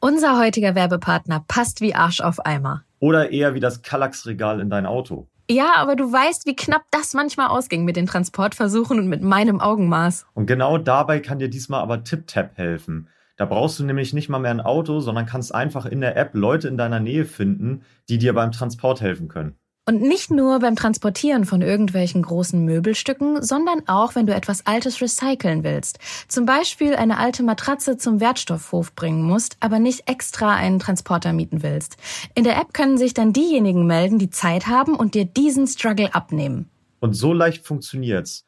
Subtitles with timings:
[0.00, 2.84] Unser heutiger Werbepartner passt wie Arsch auf Eimer.
[2.98, 5.26] Oder eher wie das Kallax-Regal in dein Auto.
[5.48, 9.60] Ja, aber du weißt, wie knapp das manchmal ausging mit den Transportversuchen und mit meinem
[9.60, 10.26] Augenmaß.
[10.34, 13.08] Und genau dabei kann dir diesmal aber TipTap helfen.
[13.36, 16.34] Da brauchst du nämlich nicht mal mehr ein Auto, sondern kannst einfach in der App
[16.34, 19.56] Leute in deiner Nähe finden, die dir beim Transport helfen können.
[19.88, 25.00] Und nicht nur beim Transportieren von irgendwelchen großen Möbelstücken, sondern auch, wenn du etwas Altes
[25.00, 26.00] recyceln willst.
[26.26, 31.62] Zum Beispiel eine alte Matratze zum Wertstoffhof bringen musst, aber nicht extra einen Transporter mieten
[31.62, 31.98] willst.
[32.34, 36.12] In der App können sich dann diejenigen melden, die Zeit haben und dir diesen Struggle
[36.16, 36.68] abnehmen.
[36.98, 38.45] Und so leicht funktioniert's.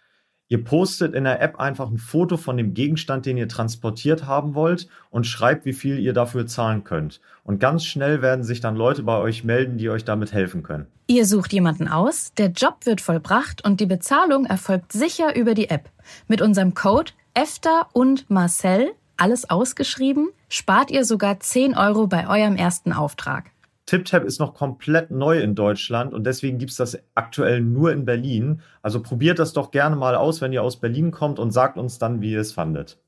[0.50, 4.54] Ihr postet in der App einfach ein Foto von dem Gegenstand, den ihr transportiert haben
[4.54, 7.20] wollt und schreibt, wie viel ihr dafür zahlen könnt.
[7.44, 10.86] Und ganz schnell werden sich dann Leute bei euch melden, die euch damit helfen können.
[11.06, 15.68] Ihr sucht jemanden aus, der Job wird vollbracht und die Bezahlung erfolgt sicher über die
[15.68, 15.90] App.
[16.28, 22.56] Mit unserem Code EFTA und Marcel, alles ausgeschrieben, spart ihr sogar 10 Euro bei eurem
[22.56, 23.50] ersten Auftrag.
[23.88, 28.60] TipTap ist noch komplett neu in Deutschland und deswegen gibt's das aktuell nur in Berlin.
[28.82, 31.98] Also probiert das doch gerne mal aus, wenn ihr aus Berlin kommt und sagt uns
[31.98, 32.98] dann, wie ihr es fandet.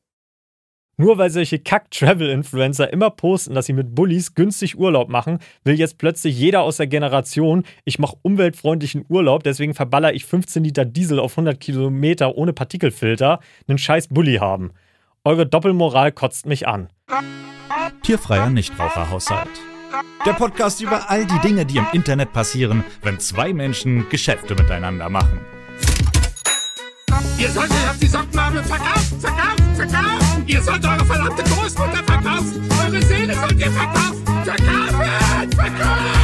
[0.96, 5.98] Nur weil solche Kack-Travel-Influencer immer posten, dass sie mit Bullies günstig Urlaub machen, will jetzt
[5.98, 11.18] plötzlich jeder aus der Generation, ich mache umweltfreundlichen Urlaub, deswegen verballer ich 15 Liter Diesel
[11.18, 14.70] auf 100 Kilometer ohne Partikelfilter, einen scheiß Bulli haben.
[15.24, 16.88] Eure Doppelmoral kotzt mich an.
[18.02, 19.69] Tierfreier Nichtraucherhaushalt.
[20.27, 25.09] Der Podcast über all die Dinge, die im Internet passieren, wenn zwei Menschen Geschäfte miteinander
[25.09, 25.41] machen.
[27.38, 30.44] Ihr solltet auf die Sockenmarmel verkaufen, verkaufen, verkaufen.
[30.47, 32.69] Ihr sollt eure verdammte Großmutter verkaufen.
[32.84, 34.44] Eure Seele sollt ihr verkaufen.
[34.44, 36.20] Verkaufen, verkaufen.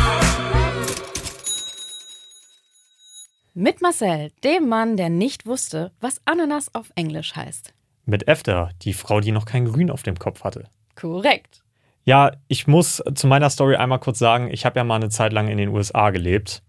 [3.54, 7.72] Mit Marcel, dem Mann, der nicht wusste, was Ananas auf Englisch heißt.
[8.04, 10.68] Mit Efter, die Frau, die noch kein Grün auf dem Kopf hatte.
[10.94, 11.62] Korrekt.
[12.06, 15.32] Ja, ich muss zu meiner Story einmal kurz sagen, ich habe ja mal eine Zeit
[15.32, 16.62] lang in den USA gelebt.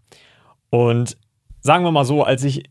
[0.72, 1.16] Und
[1.62, 2.64] sagen wir mal so, als ich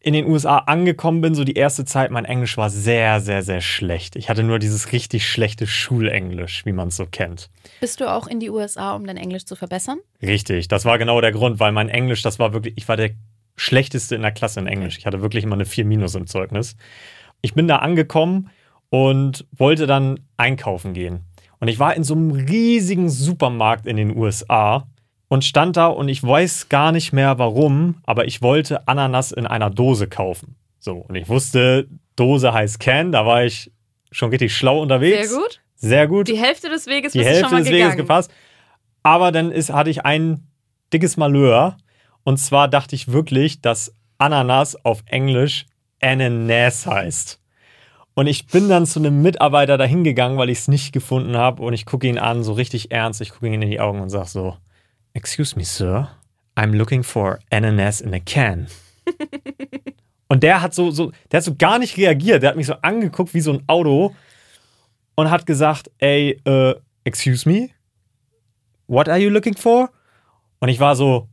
[0.00, 3.60] in den USA angekommen bin, so die erste Zeit, mein Englisch war sehr, sehr, sehr
[3.60, 4.16] schlecht.
[4.16, 7.50] Ich hatte nur dieses richtig schlechte Schulenglisch, wie man es so kennt.
[7.80, 9.98] Bist du auch in die USA, um dein Englisch zu verbessern?
[10.22, 13.10] Richtig, das war genau der Grund, weil mein Englisch, das war wirklich, ich war der
[13.56, 14.96] schlechteste in der Klasse in Englisch.
[14.96, 16.76] Ich hatte wirklich immer eine 4 Minus im Zeugnis.
[17.42, 18.50] Ich bin da angekommen
[18.88, 21.24] und wollte dann einkaufen gehen.
[21.64, 24.86] Und ich war in so einem riesigen Supermarkt in den USA
[25.28, 29.46] und stand da und ich weiß gar nicht mehr warum, aber ich wollte Ananas in
[29.46, 30.56] einer Dose kaufen.
[30.78, 33.72] So, und ich wusste, Dose heißt Can, da war ich
[34.12, 35.30] schon richtig schlau unterwegs.
[35.30, 35.60] Sehr gut.
[35.74, 36.28] Sehr gut.
[36.28, 37.96] Die Hälfte des Weges Die Hälfte schon mal des Weges gegangen.
[37.96, 38.30] gepasst.
[39.02, 40.46] Aber dann ist, hatte ich ein
[40.92, 41.78] dickes Malheur.
[42.24, 45.64] Und zwar dachte ich wirklich, dass Ananas auf Englisch
[46.02, 47.40] Ananas heißt.
[48.14, 51.62] Und ich bin dann zu einem Mitarbeiter dahin gegangen, weil ich es nicht gefunden habe.
[51.62, 53.20] Und ich gucke ihn an, so richtig ernst.
[53.20, 54.56] Ich gucke ihn in die Augen und sage so:
[55.12, 56.08] Excuse me, sir.
[56.56, 58.68] I'm looking for ananas in a can.
[60.28, 62.44] und der hat so, so, der hat so gar nicht reagiert.
[62.44, 64.14] Der hat mich so angeguckt wie so ein Auto
[65.16, 67.70] und hat gesagt: Ey, äh, excuse me?
[68.86, 69.90] What are you looking for?
[70.60, 71.28] Und ich war so,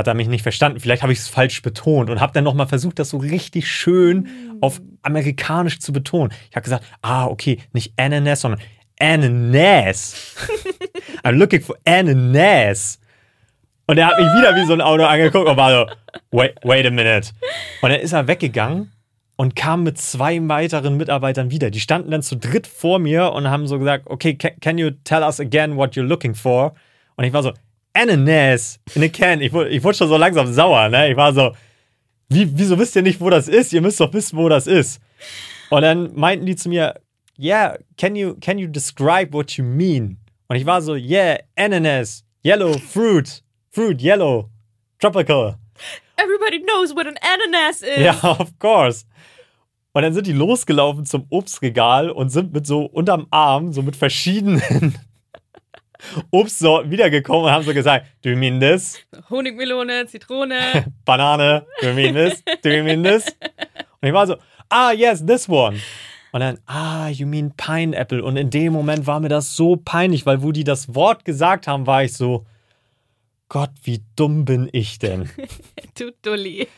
[0.00, 0.80] hat er mich nicht verstanden.
[0.80, 4.28] Vielleicht habe ich es falsch betont und habe dann nochmal versucht, das so richtig schön
[4.60, 6.32] auf amerikanisch zu betonen.
[6.50, 8.60] Ich habe gesagt, ah, okay, nicht Ananas, sondern
[8.98, 10.36] Ananas.
[11.24, 12.98] I'm looking for Ananas.
[13.86, 15.92] Und er hat mich wieder wie so ein Auto angeguckt und war so,
[16.30, 17.30] wait, wait a minute.
[17.82, 18.92] Und dann ist er weggegangen
[19.36, 21.70] und kam mit zwei weiteren Mitarbeitern wieder.
[21.70, 24.90] Die standen dann zu dritt vor mir und haben so gesagt, okay, can, can you
[25.04, 26.74] tell us again what you're looking for?
[27.16, 27.52] Und ich war so,
[27.92, 29.40] Ananas in a can.
[29.40, 31.10] Ich, wurde- ich wurde schon so langsam sauer, ne?
[31.10, 31.52] Ich war so,
[32.28, 33.72] wie, wieso wisst ihr nicht, wo das ist?
[33.72, 35.00] Ihr müsst doch wissen, wo das ist.
[35.70, 36.94] Und dann meinten die zu mir,
[37.38, 40.18] yeah, can you, can you describe what you mean?
[40.48, 44.48] Und ich war so, yeah, ananas, yellow, fruit, fruit, yellow,
[44.98, 45.56] tropical.
[46.16, 47.98] Everybody knows what an ananas is.
[48.04, 49.04] Ja, of course.
[49.92, 53.96] Und dann sind die losgelaufen zum Obstregal und sind mit so unterm Arm, so mit
[53.96, 54.96] verschiedenen
[56.30, 58.98] Obstsorten wiedergekommen und haben so gesagt, you mean this?
[59.28, 60.86] Honigmelone, Zitrone.
[61.04, 62.42] Banane, you mean this?
[62.62, 63.26] Do you mean this?
[64.00, 64.36] Und ich war so,
[64.68, 65.78] ah, yes, this one.
[66.32, 68.22] Und dann, ah, you mean Pineapple.
[68.22, 71.66] Und in dem Moment war mir das so peinlich, weil wo die das Wort gesagt
[71.66, 72.46] haben, war ich so,
[73.48, 75.28] Gott, wie dumm bin ich denn?
[75.98, 76.68] Du Dulli.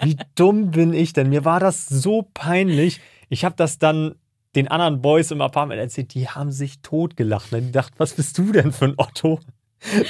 [0.00, 1.28] Wie dumm bin ich denn?
[1.28, 3.00] Mir war das so peinlich.
[3.28, 4.16] Ich habe das dann
[4.54, 7.52] den anderen Boys im Apartment erzählt, die haben sich totgelacht.
[7.52, 9.40] Die dachten, was bist du denn für ein Otto,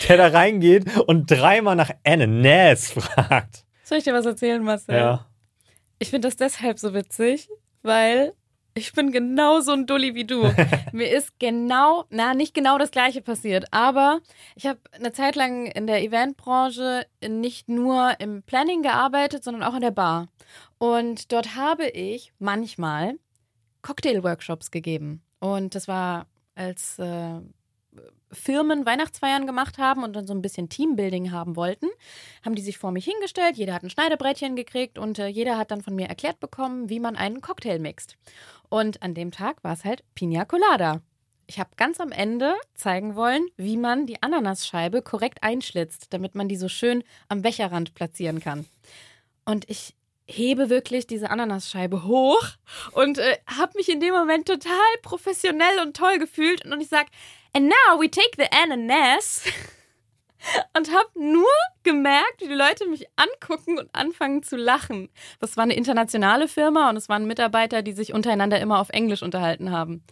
[0.08, 3.64] der da reingeht und dreimal nach Ananas fragt.
[3.84, 4.94] Soll ich dir was erzählen, Marcel?
[4.94, 5.26] Ja.
[5.98, 7.48] Ich finde das deshalb so witzig,
[7.82, 8.34] weil
[8.74, 10.42] ich bin genau so ein Dulli wie du.
[10.92, 14.20] Mir ist genau, na, nicht genau das Gleiche passiert, aber
[14.56, 19.74] ich habe eine Zeit lang in der Eventbranche nicht nur im Planning gearbeitet, sondern auch
[19.74, 20.28] in der Bar.
[20.78, 23.14] Und dort habe ich manchmal
[23.82, 25.22] Cocktail-Workshops gegeben.
[25.40, 27.40] Und das war als äh,
[28.30, 31.88] Firmen Weihnachtsfeiern gemacht haben und dann so ein bisschen Teambuilding haben wollten,
[32.44, 33.56] haben die sich vor mich hingestellt.
[33.56, 37.00] Jeder hat ein Schneiderbrettchen gekriegt und äh, jeder hat dann von mir erklärt bekommen, wie
[37.00, 38.16] man einen Cocktail mixt.
[38.70, 41.02] Und an dem Tag war es halt Pina Colada.
[41.46, 46.48] Ich habe ganz am Ende zeigen wollen, wie man die Ananasscheibe korrekt einschlitzt, damit man
[46.48, 48.64] die so schön am Becherrand platzieren kann.
[49.44, 49.94] Und ich
[50.36, 52.42] hebe wirklich diese Ananasscheibe hoch
[52.92, 56.64] und äh, habe mich in dem Moment total professionell und toll gefühlt.
[56.64, 57.08] Und ich sage,
[57.52, 59.44] and now we take the ananas.
[60.76, 61.46] Und habe nur
[61.84, 65.08] gemerkt, wie die Leute mich angucken und anfangen zu lachen.
[65.38, 69.22] Das war eine internationale Firma und es waren Mitarbeiter, die sich untereinander immer auf Englisch
[69.22, 70.02] unterhalten haben.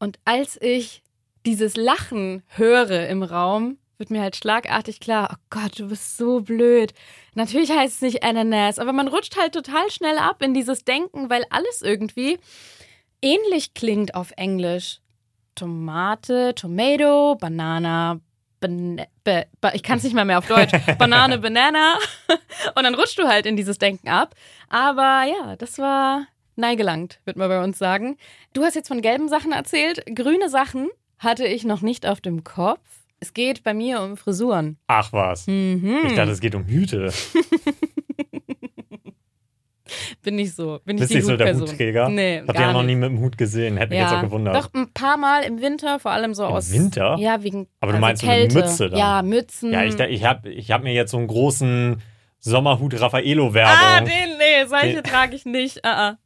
[0.00, 1.04] Und als ich
[1.46, 6.40] dieses Lachen höre im Raum, wird mir halt schlagartig klar, oh Gott, du bist so
[6.40, 6.92] blöd.
[7.34, 11.30] Natürlich heißt es nicht Ananas, aber man rutscht halt total schnell ab in dieses Denken,
[11.30, 12.38] weil alles irgendwie
[13.22, 15.00] ähnlich klingt auf Englisch.
[15.54, 18.20] Tomate, Tomato, Banana,
[18.60, 20.72] ban be ich kann es nicht mal mehr auf Deutsch.
[20.98, 21.98] Banane, Banana.
[22.74, 24.34] Und dann rutschst du halt in dieses Denken ab.
[24.68, 26.26] Aber ja, das war
[26.56, 28.16] neigelangt, wird man bei uns sagen.
[28.52, 30.04] Du hast jetzt von gelben Sachen erzählt.
[30.14, 30.88] Grüne Sachen
[31.18, 33.03] hatte ich noch nicht auf dem Kopf.
[33.20, 34.78] Es geht bei mir um Frisuren.
[34.86, 35.46] Ach was.
[35.46, 36.00] Mhm.
[36.06, 37.12] Ich dachte, es geht um Hüte.
[40.22, 40.80] Bin nicht so.
[40.84, 41.54] Bin Bist die nicht so der.
[41.54, 42.08] Hutträger?
[42.08, 43.76] Nee, Hab ich gar ja noch nie mit dem Hut gesehen.
[43.76, 44.56] Hätte mich jetzt auch gewundert.
[44.56, 46.72] Doch ein paar Mal im Winter, vor allem so Im aus.
[46.72, 47.16] Winter?
[47.18, 47.66] Ja, wegen.
[47.80, 48.54] Aber du also meinst so eine Kälte.
[48.54, 48.98] Mütze dann?
[48.98, 49.72] Ja, Mützen.
[49.72, 52.00] Ja, ich, ich habe ich hab mir jetzt so einen großen
[52.38, 53.74] Sommerhut Raffaello-Werbung.
[53.74, 55.84] Ah, den, nee, solche Den- trage ich nicht.
[55.84, 56.18] Ah, ah.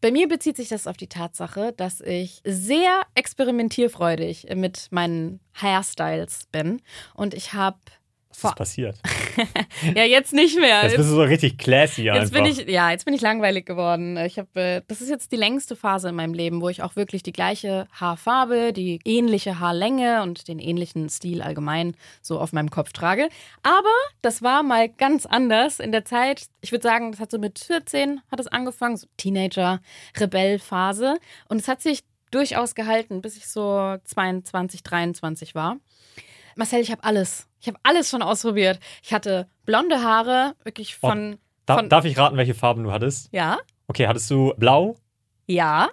[0.00, 6.46] Bei mir bezieht sich das auf die Tatsache, dass ich sehr experimentierfreudig mit meinen Hairstyles
[6.52, 6.80] bin.
[7.14, 7.78] Und ich habe.
[8.40, 8.96] Was ist passiert?
[9.94, 10.82] Ja, jetzt nicht mehr.
[10.82, 12.22] Jetzt bist du so richtig classy einfach.
[12.22, 14.16] Jetzt bin ich, ja, jetzt bin ich langweilig geworden.
[14.18, 16.96] Ich habe, äh, das ist jetzt die längste Phase in meinem Leben, wo ich auch
[16.96, 22.70] wirklich die gleiche Haarfarbe, die ähnliche Haarlänge und den ähnlichen Stil allgemein so auf meinem
[22.70, 23.28] Kopf trage.
[23.62, 23.88] Aber
[24.20, 26.46] das war mal ganz anders in der Zeit.
[26.60, 29.80] Ich würde sagen, das hat so mit 14 hat es angefangen, so Teenager,
[30.18, 31.16] Rebellphase.
[31.48, 35.76] Und es hat sich durchaus gehalten, bis ich so 22, 23 war.
[36.56, 37.48] Marcel, ich habe alles.
[37.60, 38.80] Ich habe alles schon ausprobiert.
[39.02, 41.38] Ich hatte blonde Haare, wirklich von.
[41.66, 43.28] Da, von darf ich raten, welche Farben du hattest?
[43.32, 43.58] ja,
[43.88, 44.96] Okay, hattest du blau?
[45.46, 45.88] ja.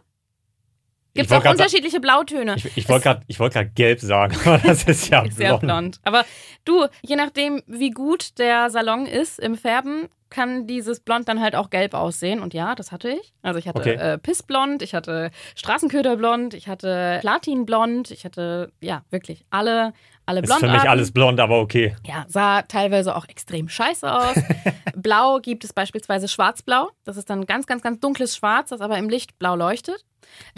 [1.15, 2.55] Gibt es auch unterschiedliche Blautöne.
[2.55, 5.59] Ich, ich wollte gerade wollt gelb sagen, aber das ist ja blond.
[5.61, 5.99] blond.
[6.03, 6.23] Aber
[6.65, 11.55] du, je nachdem, wie gut der Salon ist im Färben, kann dieses Blond dann halt
[11.55, 12.39] auch gelb aussehen.
[12.41, 13.33] Und ja, das hatte ich.
[13.41, 13.95] Also ich hatte Okay.
[13.95, 19.93] äh, Pissblond, ich hatte Straßenköderblond, ich hatte Platinblond, ich hatte, ja, wirklich alle,
[20.29, 21.95] alle Ist für mich alles blond, aber okay.
[22.05, 24.35] Ja, sah teilweise auch extrem scheiße aus.
[24.95, 26.89] Blau gibt es beispielsweise Schwarzblau.
[27.03, 30.05] Das ist dann ganz, ganz, ganz dunkles Schwarz, das aber im Licht blau leuchtet.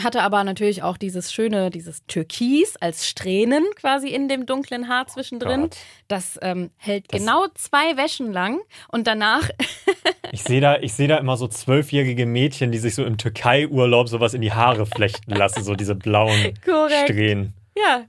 [0.03, 5.07] Hatte aber natürlich auch dieses schöne, dieses Türkis als Strähnen quasi in dem dunklen Haar
[5.07, 5.61] zwischendrin.
[5.61, 5.77] Gott.
[6.09, 8.59] Das ähm, hält Das- genau zwei Wäschen lang
[8.89, 9.49] und danach,
[10.33, 14.07] Ich sehe da, ich seh da immer so zwölfjährige Mädchen, die sich so im Türkei-Urlaub
[14.09, 17.53] sowas in die Haare flechten lassen, so diese blauen korrekt, Strähnen.
[17.77, 18.03] ja,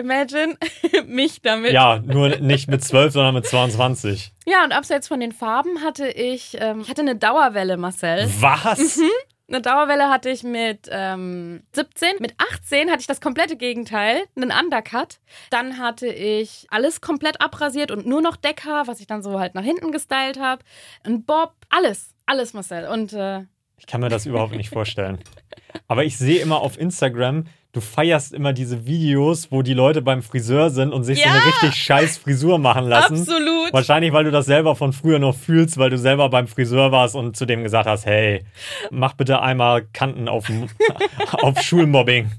[0.00, 0.56] imagine
[1.06, 1.72] mich damit.
[1.72, 4.32] Ja, nur nicht mit zwölf, sondern mit 22.
[4.46, 8.28] Ja, und abseits von den Farben hatte ich, ähm, ich hatte eine Dauerwelle, Marcel.
[8.40, 8.96] Was?
[8.96, 9.10] Mhm.
[9.48, 12.18] Eine Dauerwelle hatte ich mit ähm, 17.
[12.20, 15.18] Mit 18 hatte ich das komplette Gegenteil, einen Undercut.
[15.50, 19.56] Dann hatte ich alles komplett abrasiert und nur noch Deckhaar, was ich dann so halt
[19.56, 20.62] nach hinten gestylt habe.
[21.02, 22.86] Ein Bob, alles, alles, Marcel.
[22.86, 23.40] Und äh,
[23.76, 25.18] Ich kann mir das überhaupt nicht vorstellen.
[25.90, 30.22] Aber ich sehe immer auf Instagram, du feierst immer diese Videos, wo die Leute beim
[30.22, 31.32] Friseur sind und sich so Ja!
[31.34, 33.18] eine richtig scheiß Frisur machen lassen.
[33.18, 33.72] absolut.
[33.72, 37.16] Wahrscheinlich, weil du das selber von früher noch fühlst, weil du selber beim Friseur warst
[37.16, 38.44] und zu dem gesagt hast, hey,
[38.92, 40.46] mach bitte einmal Kanten auf,
[41.32, 42.30] auf Schulmobbing.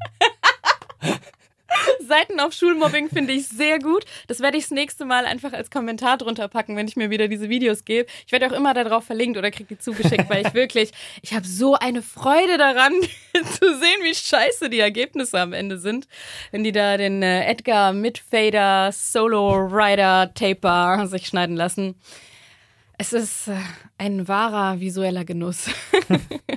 [2.12, 4.04] Seiten auf Schulmobbing finde ich sehr gut.
[4.28, 7.30] Das werde ich das nächste Mal einfach als Kommentar drunter packen, wenn ich mir wieder
[7.30, 8.10] diese Videos gebe.
[8.26, 10.92] Ich werde auch immer darauf verlinkt oder kriege die zugeschickt, weil ich wirklich,
[11.22, 12.92] ich habe so eine Freude daran,
[13.34, 16.10] zu sehen, wie scheiße die Ergebnisse am Ende sind.
[16.52, 21.96] Wenn die da den äh, Edgar Midfader Solo Rider Taper sich schneiden lassen.
[22.98, 23.56] Es ist äh,
[23.98, 25.70] ein wahrer visueller Genuss.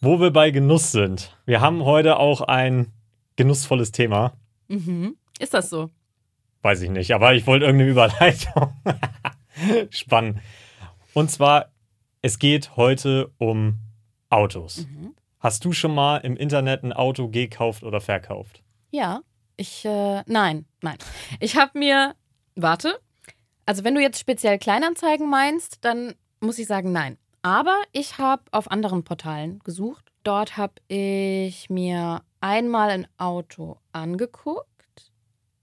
[0.00, 1.36] Wo wir bei Genuss sind.
[1.46, 2.92] Wir haben heute auch ein
[3.38, 4.34] genussvolles Thema.
[4.66, 5.16] mhm.
[5.38, 5.90] Ist das so?
[6.62, 8.72] Weiß ich nicht, aber ich wollte irgendeine Überleitung
[9.90, 10.40] spannen.
[11.14, 11.70] Und zwar,
[12.20, 13.78] es geht heute um
[14.28, 14.78] Autos.
[14.78, 15.14] Mhm.
[15.38, 18.62] Hast du schon mal im Internet ein Auto gekauft oder verkauft?
[18.90, 19.20] Ja.
[19.56, 20.98] Ich, äh, nein, nein.
[21.38, 22.14] Ich habe mir,
[22.56, 22.98] warte,
[23.66, 27.18] also wenn du jetzt speziell Kleinanzeigen meinst, dann muss ich sagen, nein.
[27.42, 30.10] Aber ich habe auf anderen Portalen gesucht.
[30.24, 34.68] Dort habe ich mir einmal ein Auto angeguckt.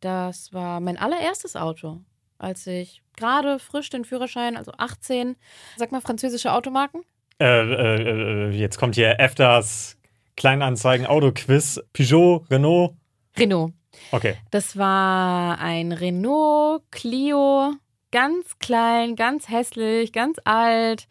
[0.01, 2.01] Das war mein allererstes Auto,
[2.38, 5.36] als ich gerade frisch den Führerschein, also 18,
[5.77, 7.01] sag mal französische Automarken.
[7.39, 9.98] Äh, äh, äh, jetzt kommt hier Efters
[10.38, 11.82] Kleinanzeigen Autoquiz.
[11.94, 12.94] Peugeot, Renault.
[13.38, 13.74] Renault.
[14.12, 14.36] Okay.
[14.51, 17.74] Das war ein Renault Clio,
[18.12, 21.08] ganz klein, ganz hässlich, ganz alt.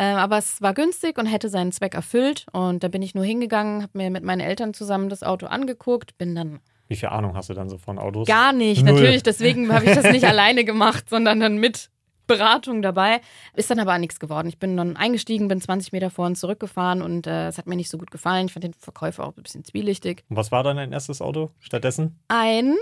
[0.00, 2.46] Ähm, aber es war günstig und hätte seinen Zweck erfüllt.
[2.52, 6.16] Und da bin ich nur hingegangen, habe mir mit meinen Eltern zusammen das Auto angeguckt,
[6.16, 8.28] bin dann Wie viel Ahnung hast du dann so von Autos?
[8.28, 8.94] gar nicht, Null.
[8.94, 11.90] natürlich, deswegen habe ich das nicht alleine gemacht, sondern dann mit
[12.28, 13.20] Beratung dabei.
[13.54, 14.48] Ist dann aber auch nichts geworden.
[14.48, 17.74] Ich bin dann eingestiegen, bin 20 Meter vor und zurückgefahren und äh, es hat mir
[17.74, 18.46] nicht so gut gefallen.
[18.46, 20.24] Ich fand den Verkäufer auch ein bisschen zwielichtig.
[20.28, 22.20] Und was war dann dein erstes Auto stattdessen?
[22.28, 22.74] Ein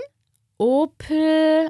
[0.57, 1.69] Opel,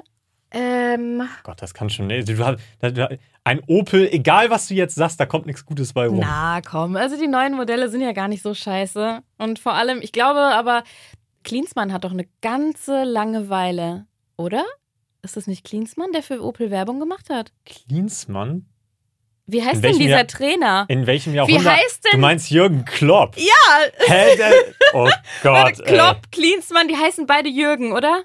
[0.50, 2.06] ähm, Gott, das kann schon.
[2.06, 6.06] nee, Du, du, ein Opel, egal was du jetzt sagst, da kommt nichts Gutes bei
[6.06, 6.18] rum.
[6.20, 9.20] Na komm, also die neuen Modelle sind ja gar nicht so scheiße.
[9.38, 10.82] Und vor allem, ich glaube aber,
[11.44, 14.64] Klinsmann hat doch eine ganze Langeweile, oder?
[15.22, 17.52] Ist das nicht Klinsmann, der für Opel Werbung gemacht hat?
[17.64, 18.66] Klinsmann?
[19.46, 20.84] Wie heißt denn dieser Jahr- Trainer?
[20.88, 21.64] In welchem Jahrhundert?
[21.74, 23.34] heißt denn- Du meinst Jürgen Klopp?
[23.38, 23.44] Ja,
[24.06, 24.36] Hä?
[24.36, 24.52] Der,
[24.92, 25.08] oh
[25.42, 25.80] Gott.
[25.80, 25.94] ey.
[25.94, 28.24] Klopp, Klinsmann, die heißen beide Jürgen, oder?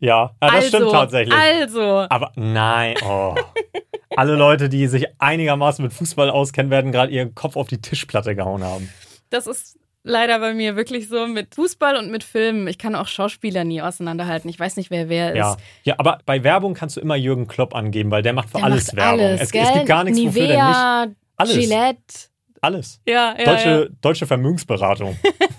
[0.00, 1.34] Ja, ja das also, stimmt tatsächlich.
[1.34, 3.34] Also, Aber nein, oh.
[4.16, 8.34] Alle Leute, die sich einigermaßen mit Fußball auskennen, werden gerade ihren Kopf auf die Tischplatte
[8.34, 8.88] gehauen haben.
[9.30, 12.66] das ist leider bei mir wirklich so mit Fußball und mit Filmen.
[12.68, 14.48] Ich kann auch Schauspieler nie auseinanderhalten.
[14.48, 15.38] Ich weiß nicht, wer wer ist.
[15.38, 15.56] Ja.
[15.84, 18.64] ja, aber bei Werbung kannst du immer Jürgen Klopp angeben, weil der macht für Der
[18.64, 19.20] alles macht Werbung.
[19.20, 20.66] Alles, es, es gibt gar nichts, wofür der nicht.
[20.66, 21.54] Nivea, Alles.
[21.54, 22.30] Gillette.
[22.62, 23.00] Alles.
[23.06, 23.96] Ja, ja, Deutsche, ja.
[24.02, 25.16] deutsche Vermögensberatung.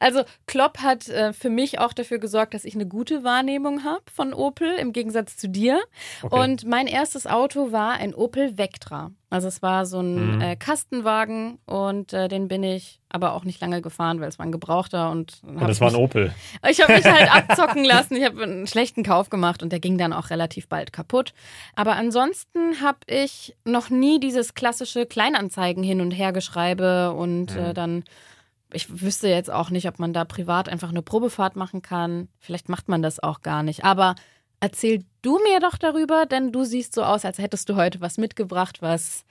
[0.00, 4.02] Also Klopp hat äh, für mich auch dafür gesorgt, dass ich eine gute Wahrnehmung habe
[4.12, 5.80] von Opel im Gegensatz zu dir.
[6.22, 6.38] Okay.
[6.42, 9.10] Und mein erstes Auto war ein Opel Vectra.
[9.28, 10.40] Also es war so ein Mhm.
[10.40, 14.46] äh, Kastenwagen und äh, den bin ich aber auch nicht lange gefahren, weil es war
[14.46, 16.32] ein Gebrauchter und, Und es war ein Opel.
[16.68, 18.14] ich habe mich halt abzocken lassen.
[18.16, 21.32] Ich habe einen schlechten Kauf gemacht und der ging dann auch relativ bald kaputt.
[21.74, 27.60] Aber ansonsten habe ich noch nie dieses klassische Kleinanzeigen hin und her geschreibe und Mhm.
[27.62, 28.04] äh, dann
[28.76, 32.28] ich wüsste jetzt auch nicht, ob man da privat einfach eine Probefahrt machen kann.
[32.38, 33.84] Vielleicht macht man das auch gar nicht.
[33.84, 34.14] Aber
[34.60, 38.18] erzähl du mir doch darüber, denn du siehst so aus, als hättest du heute was
[38.18, 39.24] mitgebracht, was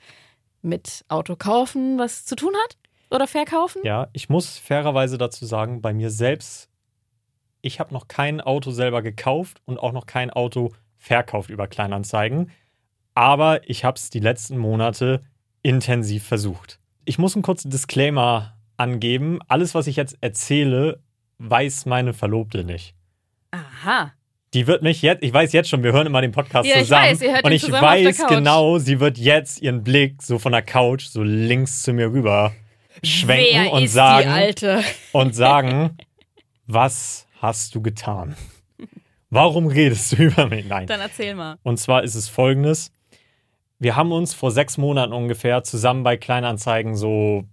[0.61, 2.77] mit Auto kaufen was zu tun hat
[3.11, 3.81] oder verkaufen.
[3.85, 6.69] Ja, ich muss fairerweise dazu sagen, bei mir selbst,
[7.61, 12.51] ich habe noch kein Auto selber gekauft und auch noch kein Auto verkauft über Kleinanzeigen.
[13.13, 15.23] Aber ich habe es die letzten Monate
[15.61, 16.79] intensiv versucht.
[17.05, 19.39] Ich muss einen kurzen Disclaimer angeben.
[19.47, 20.99] Alles, was ich jetzt erzähle,
[21.39, 22.95] weiß meine Verlobte nicht.
[23.51, 24.13] Aha.
[24.53, 26.83] Die wird mich jetzt, ich weiß jetzt schon, wir hören immer den Podcast Ja, ich
[26.83, 27.03] zusammen.
[27.03, 29.83] weiß, ihr hört und ihn ich zusammen auf der weiß genau, sie wird jetzt ihren
[29.83, 32.53] Blick so von der Couch so links zu mir rüber
[33.03, 34.83] schwenken Wer und ist sagen, die Alte?
[35.11, 35.97] und sagen,
[36.67, 38.35] was hast du getan?
[39.29, 40.65] Warum redest du über mich?
[40.65, 40.87] Nein.
[40.87, 41.57] Dann erzähl mal.
[41.63, 42.91] Und zwar ist es folgendes.
[43.79, 47.43] Wir haben uns vor sechs Monaten ungefähr zusammen bei Kleinanzeigen so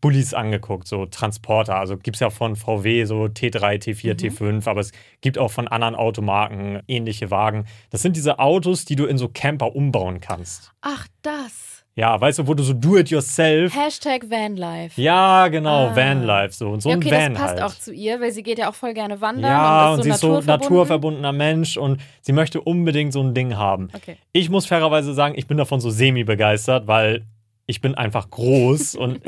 [0.00, 1.76] Bullis angeguckt, so Transporter.
[1.76, 5.68] Also gibt es ja von VW so T3, T4, T5, aber es gibt auch von
[5.68, 7.64] anderen Automarken ähnliche Wagen.
[7.90, 10.72] Das sind diese Autos, die du in so Camper umbauen kannst.
[10.80, 11.84] Ach, das.
[11.94, 13.74] Ja, weißt du, wo du so do-it-yourself.
[13.74, 15.00] Hashtag Vanlife.
[15.00, 15.96] Ja, genau, Ah.
[15.96, 17.62] Vanlife so und so Ja, ein okay, Van das passt halt.
[17.64, 20.10] auch zu ihr, weil sie geht ja auch voll gerne wandern Ja, und, und sie
[20.10, 21.22] ist so so naturverbunden.
[21.22, 23.88] naturverbundener Mensch und sie möchte unbedingt so ein Ding haben.
[23.96, 24.16] Okay.
[24.32, 27.26] Ich muss fairerweise sagen, ich bin davon so semi-begeistert, weil
[27.68, 29.20] ich bin einfach groß und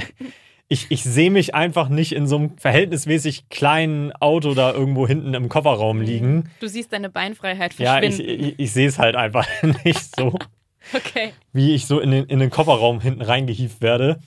[0.68, 5.34] ich, ich sehe mich einfach nicht in so einem verhältnismäßig kleinen Auto da irgendwo hinten
[5.34, 6.50] im Kofferraum liegen.
[6.60, 8.44] Du siehst deine Beinfreiheit Ja, ich, verschwinden.
[8.50, 9.46] ich, ich sehe es halt einfach
[9.84, 10.34] nicht so,
[10.94, 11.32] okay.
[11.52, 14.18] wie ich so in den, in den Kofferraum hinten reingehievt werde.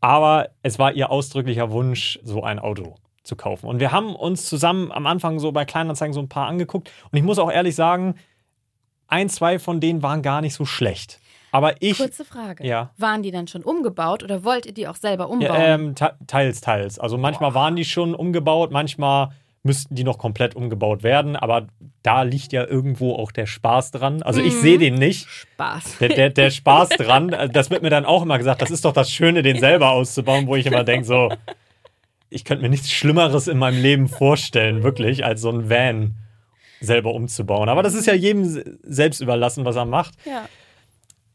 [0.00, 2.96] Aber es war ihr ausdrücklicher Wunsch, so ein Auto.
[3.22, 3.66] zu kaufen.
[3.66, 6.90] Und wir haben uns zusammen am Anfang so bei Kleinanzeigen so ein paar angeguckt.
[7.12, 8.14] Und ich muss auch ehrlich sagen,
[9.06, 11.20] ein, zwei von denen waren gar nicht so schlecht.
[11.52, 11.98] Aber ich.
[11.98, 12.66] Kurze Frage.
[12.66, 12.90] Ja.
[12.96, 15.56] Waren die dann schon umgebaut oder wollt ihr die auch selber Ja, umbauen?
[15.60, 16.98] ähm, te- teils, teils.
[16.98, 19.30] Also manchmal waren die schon umgebaut, manchmal
[19.62, 21.66] müssten die noch komplett umgebaut werden, aber
[22.02, 24.22] da liegt ja irgendwo auch der Spaß dran.
[24.22, 25.28] Also ich sehe den nicht.
[25.28, 25.98] Spaß.
[25.98, 28.86] Der, der, der Spaß dran, äh, das wird mir dann auch immer gesagt, das ist
[28.86, 31.30] doch das Schöne, den selber auszubauen, wo ich immer denke, so,
[32.30, 36.14] ich könnte mir nichts Schlimmeres in meinem Leben vorstellen, wirklich, als so ein Van
[36.80, 37.68] selber umzubauen.
[37.68, 40.14] Aber das ist ja jedem se- selbst überlassen, was er macht.
[40.24, 40.48] Ja.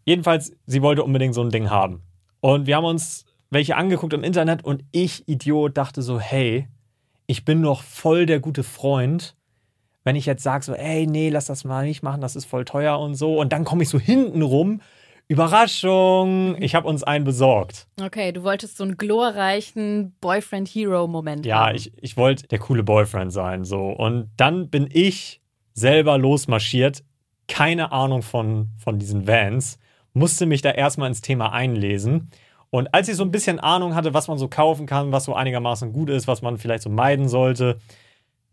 [0.05, 2.01] Jedenfalls, sie wollte unbedingt so ein Ding haben.
[2.39, 6.67] Und wir haben uns welche angeguckt im Internet und ich, Idiot, dachte so, hey,
[7.27, 9.35] ich bin doch voll der gute Freund.
[10.03, 12.65] Wenn ich jetzt sage so, ey, nee, lass das mal nicht machen, das ist voll
[12.65, 13.39] teuer und so.
[13.39, 14.81] Und dann komme ich so hinten rum.
[15.27, 17.87] Überraschung, ich habe uns einen besorgt.
[17.99, 21.75] Okay, du wolltest so einen glorreichen Boyfriend-Hero-Moment Ja, haben.
[21.75, 23.89] ich, ich wollte der coole Boyfriend sein, so.
[23.89, 25.41] Und dann bin ich
[25.73, 27.03] selber losmarschiert.
[27.47, 29.79] Keine Ahnung von, von diesen Vans.
[30.15, 32.31] Musste mich da erstmal ins Thema einlesen.
[32.69, 35.35] Und als ich so ein bisschen Ahnung hatte, was man so kaufen kann, was so
[35.35, 37.79] einigermaßen gut ist, was man vielleicht so meiden sollte,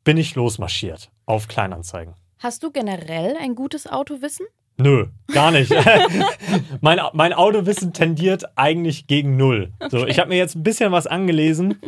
[0.04, 2.14] bin ich losmarschiert auf Kleinanzeigen.
[2.40, 4.45] Hast du generell ein gutes Autowissen?
[4.76, 5.73] Nö, gar nicht.
[6.81, 9.73] mein, mein Autowissen tendiert eigentlich gegen null.
[9.88, 11.81] So, ich habe mir jetzt ein bisschen was angelesen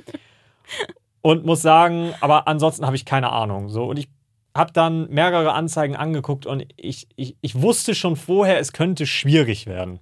[1.21, 3.69] und muss sagen, aber ansonsten habe ich keine Ahnung.
[3.69, 4.09] So, und ich
[4.56, 9.66] habe dann mehrere Anzeigen angeguckt und ich, ich, ich wusste schon vorher, es könnte schwierig
[9.66, 9.99] werden.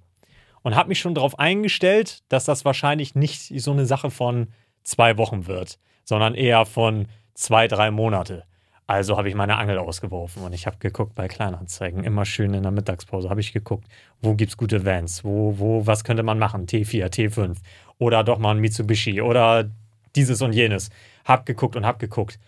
[0.61, 4.47] Und habe mich schon darauf eingestellt, dass das wahrscheinlich nicht so eine Sache von
[4.83, 8.45] zwei Wochen wird, sondern eher von zwei, drei Monate.
[8.85, 12.63] Also habe ich meine Angel ausgeworfen und ich habe geguckt bei Kleinanzeigen, immer schön in
[12.63, 13.87] der Mittagspause habe ich geguckt,
[14.21, 17.57] wo gibt's gute Vans, wo, wo, was könnte man machen, T4, T5
[17.97, 19.69] oder doch mal ein Mitsubishi oder
[20.15, 20.89] dieses und jenes.
[21.25, 22.39] Hab geguckt und hab geguckt.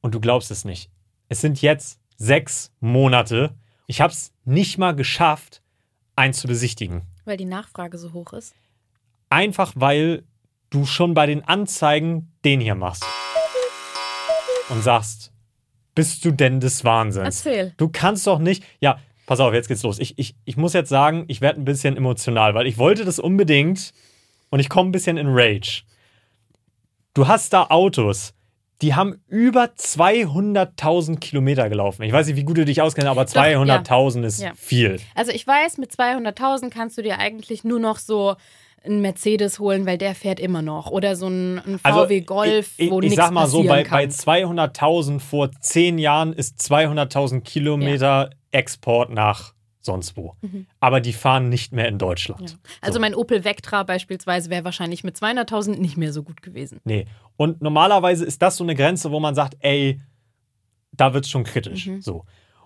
[0.00, 0.90] Und du glaubst es nicht.
[1.32, 3.54] Es sind jetzt sechs Monate.
[3.86, 5.62] Ich habe es nicht mal geschafft,
[6.14, 7.06] eins zu besichtigen.
[7.24, 8.54] Weil die Nachfrage so hoch ist.
[9.30, 10.24] Einfach weil
[10.68, 13.06] du schon bei den Anzeigen den hier machst.
[14.68, 15.32] Und sagst,
[15.94, 17.46] bist du denn des Wahnsinns?
[17.46, 17.72] Erzähl.
[17.78, 18.62] Du kannst doch nicht.
[18.80, 20.00] Ja, pass auf, jetzt geht's los.
[20.00, 23.18] Ich, ich, ich muss jetzt sagen, ich werde ein bisschen emotional, weil ich wollte das
[23.18, 23.94] unbedingt
[24.50, 25.84] und ich komme ein bisschen in Rage.
[27.14, 28.34] Du hast da Autos,
[28.82, 32.02] die haben über 200.000 Kilometer gelaufen.
[32.02, 34.52] Ich weiß nicht, wie gut du dich auskennst, aber 200.000 ist Ja.
[34.56, 34.98] viel.
[35.14, 38.34] Also ich weiß, mit 200.000 kannst du dir eigentlich nur noch so
[38.84, 40.90] einen Mercedes holen, weil der fährt immer noch.
[40.90, 43.58] Oder so ein, ein VW Golf, Also, ich, wo ich, ich nichts sag mal so,
[43.58, 44.58] passieren bei, bei kann.
[44.70, 49.52] 200.000 vor zehn Jahren ist 200.000 Kilometer Export nach
[49.84, 50.34] sonst wo.
[50.80, 52.40] Aber die fahren nicht mehr in Deutschland.
[52.40, 52.46] Mhm.
[52.46, 52.54] Ja.
[52.80, 53.00] Also So.
[53.00, 56.80] mein Opel Vectra beispielsweise wäre wahrscheinlich mit 200.000 nicht mehr so gut gewesen.
[56.84, 57.06] Nee.
[57.36, 60.00] Und normalerweise ist das so eine Grenze, wo man sagt, ey,
[60.92, 61.86] da wird's schon kritisch.
[61.86, 62.00] Mhm.
[62.00, 62.24] So.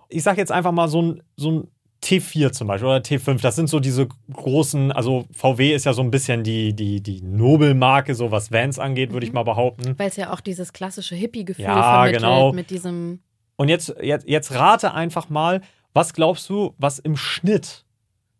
[0.09, 1.67] Ich sag jetzt einfach mal so ein, so ein
[2.03, 6.03] T4 zum Beispiel oder T5, das sind so diese großen, also VW ist ja so
[6.03, 9.97] ein bisschen die, die, die Nobelmarke, so was Vans angeht, würde ich mal behaupten.
[9.97, 12.53] Weil es ja auch dieses klassische Hippie-Gefühl Ja, vermittelt genau.
[12.53, 13.19] mit diesem.
[13.55, 15.61] Und jetzt, jetzt, jetzt rate einfach mal,
[15.97, 17.83] was glaubst du, was im Schnitt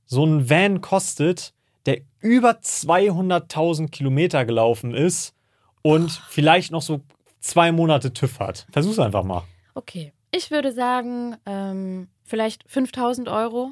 [0.06, 1.56] so ein Van kostet,
[1.88, 5.34] der über 200.000 Kilometer gelaufen ist
[5.82, 7.02] und vielleicht noch so
[7.40, 8.68] zwei Monate TÜV hat?
[8.72, 9.44] Versuch's einfach mal.
[9.74, 10.14] Okay.
[10.30, 13.72] Ich würde sagen, ähm, vielleicht 5000 Euro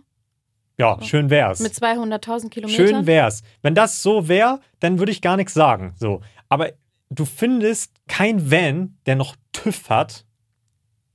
[0.79, 1.59] Ja, schön wär's.
[1.59, 2.87] mit 200.000 Kilometern.
[2.87, 3.43] Schön wär's.
[3.61, 5.93] Wenn das so wäre, dann würde ich gar nichts sagen.
[5.99, 6.21] So.
[6.49, 6.71] Aber
[7.11, 10.24] du findest kein Van, der noch TÜV hat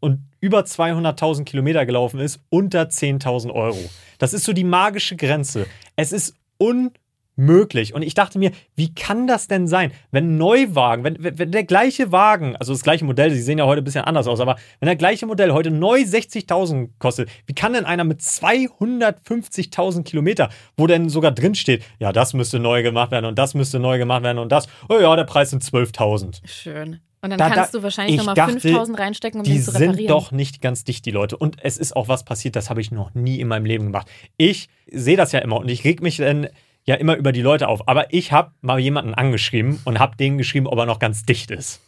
[0.01, 3.79] und über 200.000 Kilometer gelaufen ist, unter 10.000 Euro.
[4.19, 5.67] Das ist so die magische Grenze.
[5.97, 7.95] Es ist unmöglich.
[7.95, 9.93] Und ich dachte mir, wie kann das denn sein?
[10.11, 13.83] Wenn Neuwagen, wenn, wenn der gleiche Wagen, also das gleiche Modell, sie sehen ja heute
[13.83, 17.75] ein bisschen anders aus, aber wenn der gleiche Modell heute neu 60.000 kostet, wie kann
[17.75, 23.11] denn einer mit 250.000 Kilometer, wo denn sogar drin steht, ja, das müsste neu gemacht
[23.11, 26.41] werden und das müsste neu gemacht werden und das, oh ja, der Preis sind 12.000.
[26.47, 27.01] Schön.
[27.23, 29.63] Und dann Da- kannst da- du wahrscheinlich ich nochmal dachte, 5000 reinstecken, um die den
[29.63, 30.09] zu sind reparieren.
[30.09, 31.37] doch nicht ganz dicht, die Leute.
[31.37, 34.09] Und es ist auch was passiert, das habe ich noch nie in meinem Leben gemacht.
[34.39, 36.49] Ich sehe das ja immer und ich reg mich dann
[36.85, 37.87] ja immer über die Leute auf.
[37.89, 41.51] Aber ich habe mal jemanden angeschrieben und habe denen geschrieben, ob er noch ganz dicht
[41.51, 41.83] ist.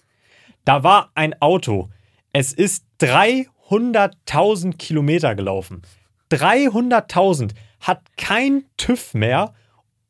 [0.67, 1.89] Da war ein Auto.
[2.35, 5.81] Es ist 300.000 Kilometer gelaufen.
[6.29, 9.55] 300.000 hat kein TÜV mehr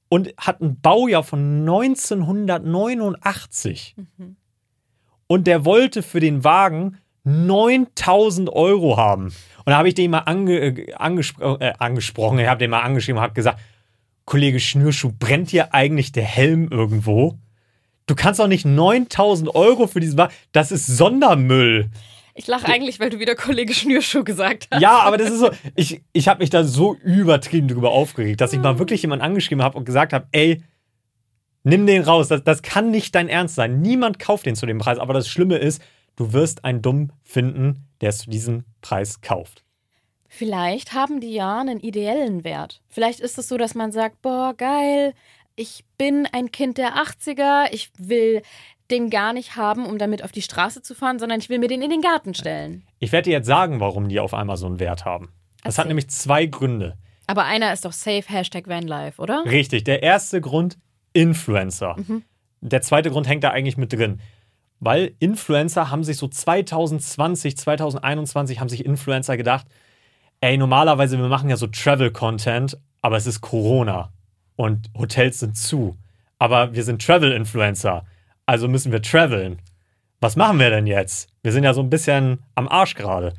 [0.09, 3.95] und hat ein Baujahr von 1989
[5.33, 9.27] und der wollte für den Wagen 9000 Euro haben.
[9.65, 12.81] Und da habe ich den mal ange, äh, angespro äh, angesprochen, ich habe den mal
[12.81, 13.59] angeschrieben und habe gesagt,
[14.27, 17.39] Kollege Schnürschuh, brennt hier eigentlich der Helm irgendwo?
[18.05, 20.35] Du kannst doch nicht 9000 Euro für diesen Wagen.
[20.53, 21.89] Das ist Sondermüll.
[22.35, 24.83] Ich lache eigentlich, weil du wieder Kollege Schnürschuh gesagt hast.
[24.83, 28.53] Ja, aber das ist so, ich, ich habe mich da so übertrieben drüber aufgeregt, dass
[28.53, 30.63] ich mal wirklich jemanden angeschrieben habe und gesagt habe, ey,
[31.65, 33.81] nimm den raus, das, das kann nicht dein Ernst sein.
[33.81, 34.99] Niemand kauft den zu dem Preis.
[34.99, 35.83] Aber das Schlimme ist,
[36.17, 39.65] du wirst einen Dumm finden, der es zu diesem Preis kauft.
[40.29, 42.81] Vielleicht haben die ja einen ideellen Wert.
[42.89, 45.13] Vielleicht ist es so, dass man sagt, boah, geil,
[45.57, 48.43] ich bin ein Kind der 80er, ich will
[48.91, 51.69] den gar nicht haben, um damit auf die Straße zu fahren, sondern ich will mir
[51.69, 52.85] den in den Garten stellen.
[52.99, 55.33] Ich werde dir jetzt sagen, warum die auf einmal so einen Wert haben.
[55.63, 55.89] Das hat Erzähl.
[55.89, 56.97] nämlich zwei Gründe.
[57.27, 59.45] Aber einer ist doch safe, Hashtag Vanlife, oder?
[59.45, 59.85] Richtig.
[59.85, 60.79] Der erste Grund,
[61.13, 61.97] Influencer.
[62.61, 64.21] Der zweite Grund hängt da eigentlich mit drin.
[64.81, 69.67] Weil Influencer haben sich so 2020, 2021 haben sich Influencer gedacht,
[70.41, 74.13] ey, normalerweise, wir machen ja so Travel-Content, aber es ist Corona
[74.57, 75.97] und Hotels sind zu.
[76.39, 78.05] Aber wir sind Travel-Influencer,
[78.47, 79.59] also müssen wir traveln.
[80.21, 81.29] Was machen wir denn jetzt?
[81.43, 83.35] Wir sind ja so ein bisschen am Arsch gerade.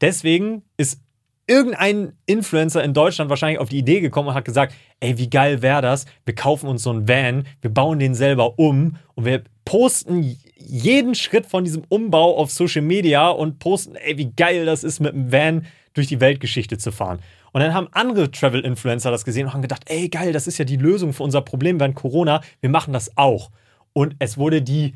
[0.00, 1.02] Deswegen ist
[1.48, 5.62] irgendein Influencer in Deutschland wahrscheinlich auf die Idee gekommen und hat gesagt, ey, wie geil
[5.62, 6.04] wäre das?
[6.24, 11.14] Wir kaufen uns so einen Van, wir bauen den selber um und wir posten jeden
[11.14, 15.14] Schritt von diesem Umbau auf Social Media und posten, ey, wie geil das ist, mit
[15.14, 17.20] einem Van durch die Weltgeschichte zu fahren.
[17.52, 20.64] Und dann haben andere Travel-Influencer das gesehen und haben gedacht, ey, geil, das ist ja
[20.64, 22.42] die Lösung für unser Problem während Corona.
[22.60, 23.50] Wir machen das auch.
[23.94, 24.94] Und es wurde die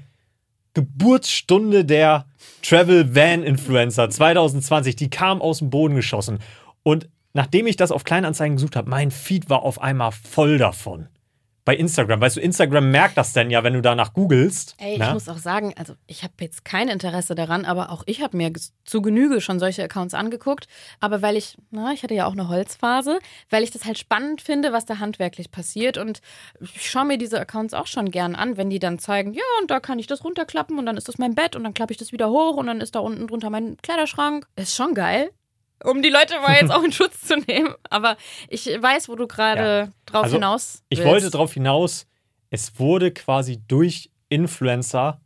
[0.75, 2.27] Geburtsstunde der
[2.63, 6.39] Travel Van Influencer 2020, die kam aus dem Boden geschossen.
[6.83, 11.09] Und nachdem ich das auf Kleinanzeigen gesucht habe, mein Feed war auf einmal voll davon.
[11.65, 12.21] Bei Instagram.
[12.21, 14.75] Weißt du, Instagram merkt das denn ja, wenn du danach googelst.
[14.79, 15.13] Ey, ich ne?
[15.13, 18.53] muss auch sagen, also ich habe jetzt kein Interesse daran, aber auch ich habe mir
[18.85, 20.67] zu Genüge schon solche Accounts angeguckt.
[20.99, 24.43] Aber weil ich, na, ich hatte ja auch eine Holzphase, weil ich das halt spannend
[24.43, 25.99] finde, was da handwerklich passiert.
[25.99, 26.21] Und
[26.61, 29.71] ich schaue mir diese Accounts auch schon gern an, wenn die dann zeigen, ja, und
[29.71, 31.99] da kann ich das runterklappen und dann ist das mein Bett und dann klappe ich
[31.99, 34.49] das wieder hoch und dann ist da unten drunter mein Kleiderschrank.
[34.57, 35.31] Ist schon geil.
[35.85, 37.75] Um die Leute mal jetzt auch in Schutz zu nehmen.
[37.91, 38.17] Aber
[38.49, 41.11] ich weiß, wo du gerade drauf Also, hinaus Ich willst.
[41.11, 42.07] wollte darauf hinaus,
[42.51, 45.21] es wurde quasi durch Influencer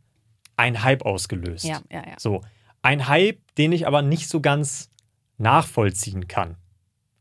[0.55, 1.65] ein Hype ausgelöst.
[1.65, 2.15] Ja, ja, ja.
[2.17, 2.41] So,
[2.81, 4.89] ein Hype, den ich aber nicht so ganz
[5.37, 6.57] nachvollziehen kann.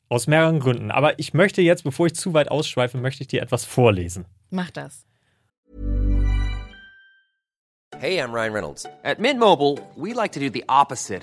[0.08, 0.90] Aus mehreren Gründen.
[0.90, 4.24] Aber ich möchte jetzt, bevor ich zu weit ausschweife, möchte ich dir etwas vorlesen.
[4.50, 5.04] Mach das.
[7.98, 8.86] Hey, I'm Ryan Reynolds.
[9.02, 11.22] At Mint Mobile, we like to do the opposite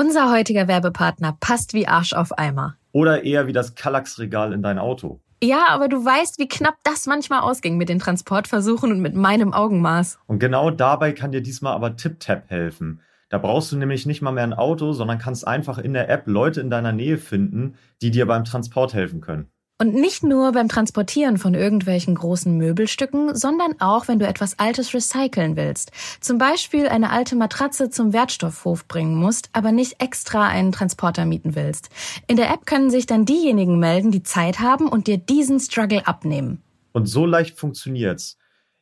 [0.00, 2.76] Unser heutiger Werbepartner passt wie Arsch auf Eimer.
[2.92, 5.18] Oder eher wie das Kallax-Regal in dein Auto.
[5.42, 9.52] Ja, aber du weißt, wie knapp das manchmal ausging mit den Transportversuchen und mit meinem
[9.52, 10.20] Augenmaß.
[10.28, 13.00] Und genau dabei kann dir diesmal aber TipTap helfen.
[13.28, 16.28] Da brauchst du nämlich nicht mal mehr ein Auto, sondern kannst einfach in der App
[16.28, 19.50] Leute in deiner Nähe finden, die dir beim Transport helfen können.
[19.80, 24.92] Und nicht nur beim Transportieren von irgendwelchen großen Möbelstücken, sondern auch, wenn du etwas Altes
[24.92, 25.92] recyceln willst.
[26.20, 31.54] Zum Beispiel eine alte Matratze zum Wertstoffhof bringen musst, aber nicht extra einen Transporter mieten
[31.54, 31.90] willst.
[32.26, 36.08] In der App können sich dann diejenigen melden, die Zeit haben und dir diesen Struggle
[36.08, 36.60] abnehmen.
[36.90, 38.36] Und so leicht funktioniert's.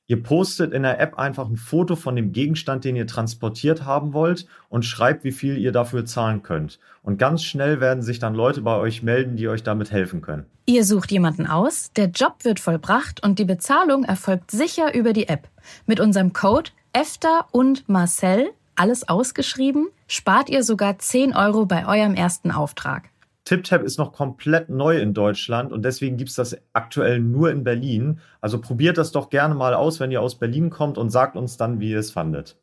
[0.08, 4.12] Ihr postet in der App einfach ein Foto von dem Gegenstand, den ihr transportiert haben
[4.12, 6.78] wollt und schreibt, wie viel ihr dafür zahlen könnt.
[7.02, 10.46] Und ganz schnell werden sich dann Leute bei euch melden, die euch damit helfen können.
[10.66, 15.28] Ihr sucht jemanden aus, der Job wird vollbracht und die Bezahlung erfolgt sicher über die
[15.28, 15.48] App.
[15.86, 22.14] Mit unserem Code EFTA und Marcel, alles ausgeschrieben, spart ihr sogar 10 Euro bei eurem
[22.14, 23.10] ersten Auftrag.
[23.46, 28.18] TipTap ist noch komplett neu in Deutschland und deswegen gibt's das aktuell nur in Berlin.
[28.40, 31.56] Also probiert das doch gerne mal aus, wenn ihr aus Berlin kommt und sagt uns
[31.56, 32.58] dann, wie ihr es fandet.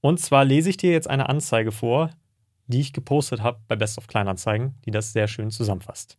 [0.00, 2.10] Und zwar lese ich dir jetzt eine Anzeige vor,
[2.68, 6.16] die ich gepostet habe bei Best of Kleinanzeigen, die das sehr schön zusammenfasst.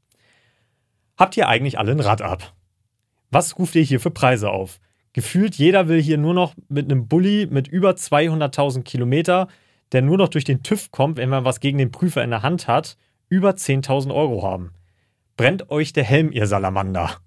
[1.18, 2.54] Habt ihr eigentlich alle ein Rad ab?
[3.32, 4.82] Was ruft ihr hier für Preise auf?
[5.14, 9.48] Gefühlt jeder will hier nur noch mit einem Bulli mit über 200.000 Kilometer,
[9.94, 12.44] der nur noch durch den TÜV kommt, wenn man was gegen den Prüfer in der
[12.44, 12.98] Hand hat,
[13.32, 14.74] über 10.000 Euro haben.
[15.38, 17.18] Brennt euch der Helm, ihr Salamander.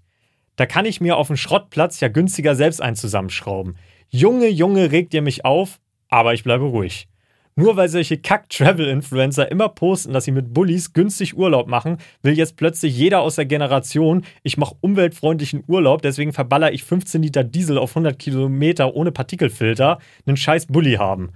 [0.57, 3.77] Da kann ich mir auf dem Schrottplatz ja günstiger selbst einen zusammenschrauben.
[4.11, 7.09] Junge, Junge, regt ihr mich auf, aber ich bleibe ruhig.
[7.57, 12.57] Nur weil solche Kack-Travel-Influencer immer posten, dass sie mit Bullies günstig Urlaub machen, will jetzt
[12.57, 17.79] plötzlich jeder aus der Generation, ich mache umweltfreundlichen Urlaub, deswegen verballer ich 15 Liter Diesel
[17.79, 21.31] auf 100 Kilometer ohne Partikelfilter, einen scheiß Bulli haben.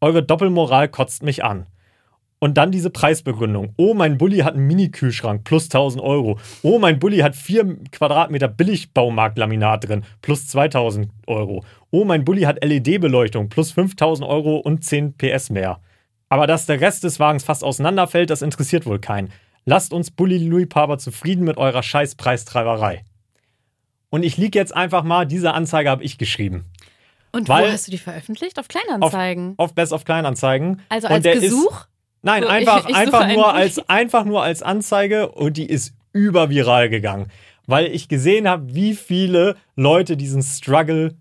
[0.00, 1.66] Eure Doppelmoral kotzt mich an.
[2.42, 3.72] Und dann diese Preisbegründung.
[3.76, 6.40] Oh, mein Bulli hat einen Mini-Kühlschrank plus 1000 Euro.
[6.64, 11.64] Oh, mein Bulli hat 4 Quadratmeter Billigbaumarktlaminat drin plus 2000 Euro.
[11.92, 15.78] Oh, mein Bulli hat LED-Beleuchtung plus 5000 Euro und 10 PS mehr.
[16.30, 19.30] Aber dass der Rest des Wagens fast auseinanderfällt, das interessiert wohl keinen.
[19.64, 23.04] Lasst uns Bulli Louis Paber zufrieden mit eurer scheiß Preistreiberei.
[24.10, 26.64] Und ich lieg jetzt einfach mal, diese Anzeige habe ich geschrieben.
[27.30, 28.58] Und Weil- wo hast du die veröffentlicht?
[28.58, 29.54] Auf Kleinanzeigen.
[29.58, 30.82] Auf Best of Kleinanzeigen.
[30.88, 31.70] also Und als der Gesuch?
[31.82, 31.88] Ist,
[32.22, 35.94] nein, So, einfach, ich- ich einfach, nur als, einfach nur als Anzeige und die ist
[36.12, 37.26] überviral gegangen.
[37.66, 41.14] Weil ich gesehen habe, wie viele Leute diesen Struggle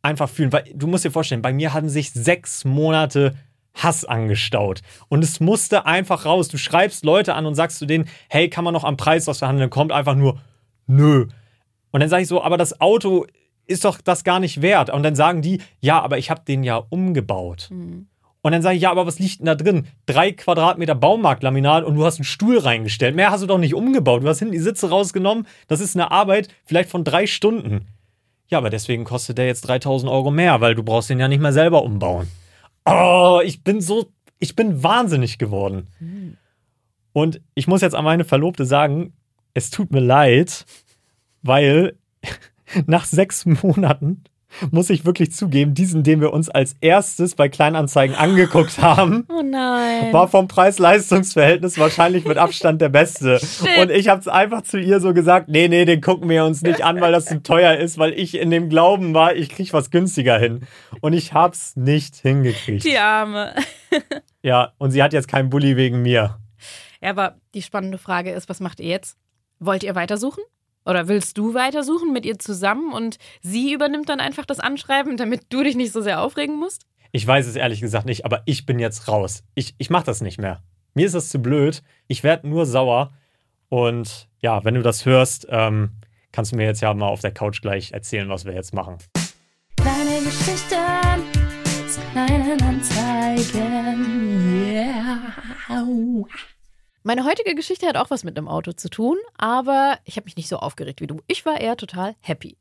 [0.00, 0.52] einfach fühlen.
[0.52, 3.34] Weil du musst dir vorstellen, bei mir hatten sich sechs Monate
[3.74, 4.80] Hass angestaut.
[5.08, 6.48] Und es musste einfach raus.
[6.48, 9.38] Du schreibst Leute an und sagst zu denen, hey, kann man noch am Preis was
[9.38, 9.70] verhandeln?
[9.70, 10.40] Kommt einfach nur,
[10.86, 11.26] nö.
[11.90, 13.26] Und dann sage ich so, aber das Auto
[13.66, 14.90] ist doch das gar nicht wert.
[14.90, 17.70] Und dann sagen die, ja, aber ich habe den ja umgebaut.
[18.42, 19.86] Und dann sage ich, ja, aber was liegt denn da drin?
[20.04, 23.14] Drei Quadratmeter Baumarktlaminat und du hast einen Stuhl reingestellt.
[23.14, 24.24] Mehr hast du doch nicht umgebaut.
[24.24, 25.46] Du hast hinten die Sitze rausgenommen.
[25.68, 27.86] Das ist eine Arbeit vielleicht von drei Stunden.
[28.48, 31.40] Ja, aber deswegen kostet der jetzt 3000 Euro mehr, weil du brauchst den ja nicht
[31.40, 32.26] mehr selber umbauen.
[32.84, 35.86] Oh, ich bin so, ich bin wahnsinnig geworden.
[37.12, 39.12] Und ich muss jetzt an meine Verlobte sagen,
[39.54, 40.64] es tut mir leid,
[41.42, 41.96] weil
[42.86, 44.24] nach sechs Monaten
[44.70, 49.42] muss ich wirklich zugeben, diesen, den wir uns als erstes bei Kleinanzeigen angeguckt haben, Oh
[49.42, 50.12] nein.
[50.12, 53.40] war vom Preis-Leistungs-Verhältnis wahrscheinlich mit Abstand der beste.
[53.80, 56.62] Und ich habe es einfach zu ihr so gesagt, nee, nee, den gucken wir uns
[56.62, 59.72] nicht an, weil das zu teuer ist, weil ich in dem Glauben war, ich krieg
[59.72, 60.66] was günstiger hin.
[61.00, 62.84] Und ich hab's nicht hingekriegt.
[62.84, 63.54] Die Arme.
[64.44, 66.38] Ja, und sie hat jetzt keinen Bulli wegen mir.
[67.00, 69.16] Ja, aber die spannende Frage ist, was macht ihr jetzt?
[69.60, 70.42] Wollt ihr weitersuchen?
[70.84, 75.42] Oder willst du weitersuchen mit ihr zusammen und sie übernimmt dann einfach das Anschreiben, damit
[75.48, 76.86] du dich nicht so sehr aufregen musst?
[77.12, 79.44] Ich weiß es ehrlich gesagt nicht, aber ich bin jetzt raus.
[79.54, 80.62] Ich, ich mach das nicht mehr.
[80.94, 81.82] Mir ist das zu blöd.
[82.08, 83.12] Ich werde nur sauer.
[83.68, 85.92] Und ja, wenn du das hörst, ähm,
[86.32, 88.98] kannst du mir jetzt ja mal auf der Couch gleich erzählen, was wir jetzt machen.
[89.76, 91.22] Kleine Geschichten
[91.88, 94.02] zu kleinen Anzeigen.
[94.64, 95.32] Yeah.
[97.04, 100.36] Meine heutige Geschichte hat auch was mit einem Auto zu tun, aber ich habe mich
[100.36, 101.20] nicht so aufgeregt wie du.
[101.26, 102.56] Ich war eher total happy.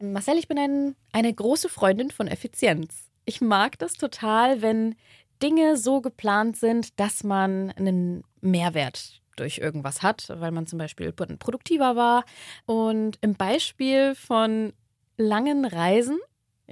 [0.00, 3.10] Marcel, ich bin ein, eine große Freundin von Effizienz.
[3.24, 4.94] Ich mag das total, wenn
[5.42, 11.12] Dinge so geplant sind, dass man einen Mehrwert durch irgendwas hat, weil man zum Beispiel
[11.12, 12.24] produktiver war.
[12.66, 14.72] Und im Beispiel von
[15.16, 16.20] langen Reisen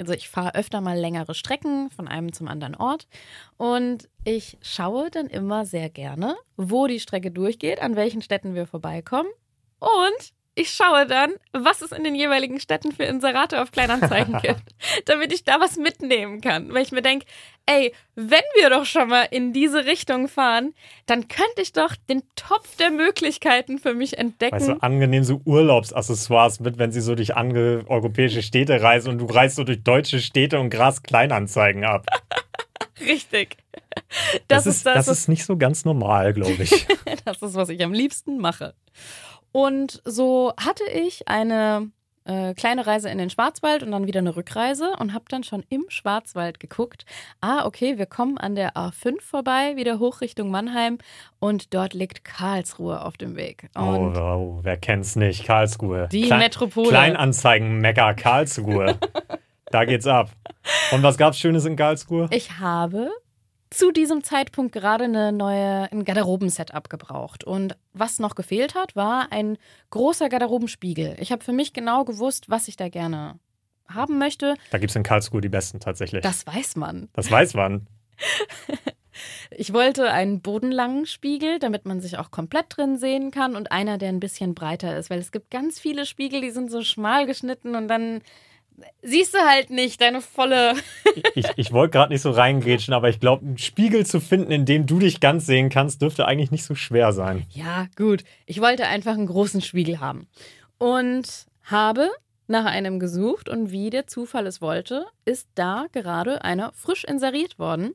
[0.00, 3.06] also ich fahre öfter mal längere Strecken von einem zum anderen Ort.
[3.56, 8.66] Und ich schaue dann immer sehr gerne, wo die Strecke durchgeht, an welchen Städten wir
[8.66, 9.28] vorbeikommen
[9.78, 14.62] und ich schaue dann, was es in den jeweiligen Städten für Inserate auf Kleinanzeigen gibt,
[15.06, 16.72] damit ich da was mitnehmen kann.
[16.72, 17.24] Weil ich mir denke,
[17.66, 20.74] ey, wenn wir doch schon mal in diese Richtung fahren,
[21.06, 24.56] dann könnte ich doch den Topf der Möglichkeiten für mich entdecken.
[24.56, 29.26] Weißt du, angenehm so Urlaubsaccessoires mit, wenn sie so durch europäische Städte reisen und du
[29.26, 32.06] reist so durch deutsche Städte und gras Kleinanzeigen ab.
[33.00, 33.56] Richtig.
[34.48, 36.86] Das, ist, das, ist nicht so ganz normal, glaube ich.
[37.24, 38.74] Das ist, was ich am liebsten mache.
[39.52, 41.90] Und so hatte ich eine
[42.24, 45.64] äh, kleine Reise in den Schwarzwald und dann wieder eine Rückreise und habe dann schon
[45.68, 47.04] im Schwarzwald geguckt.
[47.40, 50.98] Ah, okay, wir kommen an der A5 vorbei, wieder hoch Richtung Mannheim
[51.38, 53.68] und dort liegt Karlsruhe auf dem Weg.
[53.76, 55.44] Oh, Und oh, wer kennt's nicht?
[55.44, 56.08] Karlsruhe.
[56.12, 56.88] Die Metropole.
[56.88, 58.98] Kleinanzeigen-Mecker Karlsruhe.
[59.70, 60.30] da geht's ab.
[60.92, 62.28] Und was gab's Schönes in Karlsruhe?
[62.30, 63.10] ich habe
[63.70, 67.44] zu diesem Zeitpunkt gerade eine neue, ein Garderobensetup gebraucht.
[67.44, 69.58] Und was noch gefehlt hat, war ein
[69.90, 71.16] großer Garderobenspiegel.
[71.20, 73.38] Ich habe für mich genau gewusst, was ich da gerne
[73.88, 74.54] haben möchte.
[74.70, 76.22] Da gibt's in Karlsruhe die besten tatsächlich.
[76.22, 77.08] Das weiß man.
[77.12, 77.86] das weiß man.
[79.50, 83.98] Ich wollte einen bodenlangen Spiegel, damit man sich auch komplett drin sehen kann und einer,
[83.98, 87.26] der ein bisschen breiter ist, weil es gibt ganz viele Spiegel, die sind so schmal
[87.26, 88.22] geschnitten und dann
[89.02, 90.74] siehst du halt nicht deine volle.
[91.34, 94.64] Ich, ich wollte gerade nicht so reingrätschen, aber ich glaube, einen Spiegel zu finden, in
[94.64, 97.46] dem du dich ganz sehen kannst, dürfte eigentlich nicht so schwer sein.
[97.50, 98.24] Ja, gut.
[98.46, 100.28] Ich wollte einfach einen großen Spiegel haben
[100.78, 102.10] und habe
[102.46, 107.58] nach einem gesucht und wie der Zufall es wollte, ist da gerade einer frisch inseriert
[107.58, 107.94] worden.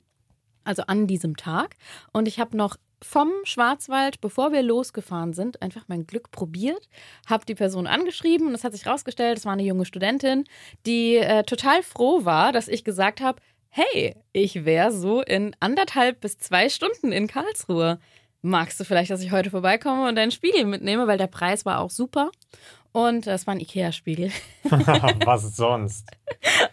[0.64, 1.76] Also an diesem Tag.
[2.12, 6.90] Und ich habe noch vom Schwarzwald, bevor wir losgefahren sind, einfach mein Glück probiert,
[7.28, 10.46] habe die Person angeschrieben und es hat sich rausgestellt, es war eine junge Studentin,
[10.86, 16.22] die äh, total froh war, dass ich gesagt habe, hey, ich wäre so in anderthalb
[16.22, 18.00] bis zwei Stunden in Karlsruhe.
[18.42, 21.80] Magst du vielleicht, dass ich heute vorbeikomme und deinen Spiegel mitnehme, weil der Preis war
[21.80, 22.32] auch super.
[22.92, 24.32] Und das war ein Ikea-Spiegel.
[24.64, 26.08] Was sonst?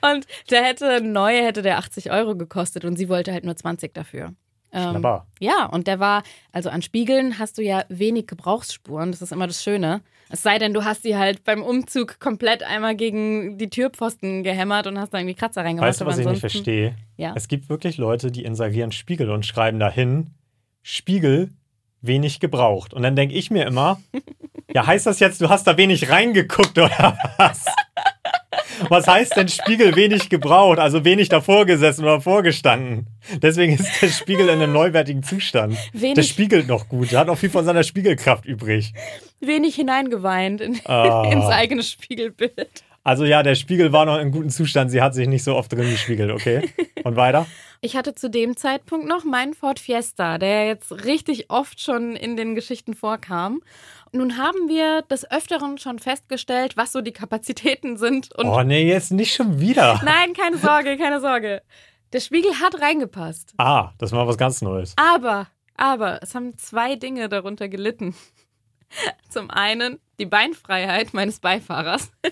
[0.02, 3.92] Und der hätte, neu hätte der 80 Euro gekostet und sie wollte halt nur 20
[3.92, 4.32] dafür.
[4.72, 5.06] Ähm,
[5.38, 9.46] ja, und der war, also an Spiegeln hast du ja wenig Gebrauchsspuren, das ist immer
[9.46, 10.00] das Schöne.
[10.30, 14.87] Es sei denn, du hast die halt beim Umzug komplett einmal gegen die Türpfosten gehämmert
[14.87, 15.90] und hast da irgendwie Kratzer reingemacht.
[15.90, 16.94] Weißt du, was ich nicht verstehe?
[17.18, 17.35] Ja.
[17.37, 20.30] Es gibt wirklich Leute, die inserieren Spiegel und schreiben dahin,
[20.80, 21.50] Spiegel
[22.00, 22.94] wenig gebraucht.
[22.94, 24.00] Und dann denke ich mir immer,
[24.74, 27.66] ja, heißt das jetzt, du hast da wenig reingeguckt oder was?
[28.88, 30.78] Was heißt denn Spiegel wenig gebraucht?
[30.78, 33.06] Also wenig davor gesessen oder vorgestanden.
[33.40, 35.76] Deswegen ist der Spiegel in einem neuwertigen Zustand.
[35.92, 37.12] Wenig- Der spiegelt noch gut.
[37.12, 38.92] Der hat noch viel von seiner Spiegelkraft übrig.
[39.40, 41.28] Wenig hineingeweint in, Ah.
[41.30, 42.84] ins eigene Spiegelbild.
[43.04, 44.90] Also ja, der Spiegel war noch in gutem Zustand.
[44.92, 46.68] Sie hat sich nicht so oft drin gespiegelt, okay?
[47.02, 47.46] Und weiter?
[47.80, 52.36] Ich hatte zu dem Zeitpunkt noch meinen Ford Fiesta, der jetzt richtig oft schon in
[52.36, 53.60] den Geschichten vorkam.
[54.12, 58.35] Nun haben wir des Öfteren schon festgestellt, was so die Kapazitäten sind.
[58.35, 60.01] Und Oh nee, jetzt nicht schon wieder.
[60.05, 61.62] nein, keine Sorge, keine Sorge.
[62.12, 63.55] Der Spiegel hat reingepasst.
[63.57, 64.94] Ah, das war was ganz Neues.
[64.96, 65.46] Aber,
[65.77, 68.14] aber, es haben zwei Dinge darunter gelitten.
[69.31, 72.11] Zum einen die Beinfreiheit meines Beifahrers.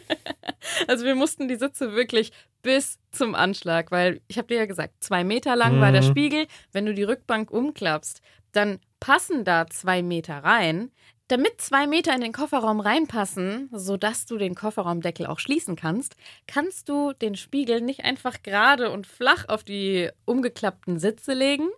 [0.88, 5.03] Also wir mussten die Sitze wirklich bis zum Anschlag, weil ich habe dir ja gesagt,
[5.03, 6.07] zwei Meter lang war der Mhm.
[6.09, 6.47] Spiegel.
[6.73, 8.21] Wenn du die Rückbank umklappst,
[8.53, 10.90] dann passen da zwei Meter rein.
[11.31, 16.16] Damit zwei Meter in den Kofferraum reinpassen, sodass du den Kofferraumdeckel auch schließen kannst,
[16.49, 21.69] kannst du den Spiegel nicht einfach gerade und flach auf die umgeklappten Sitze legen,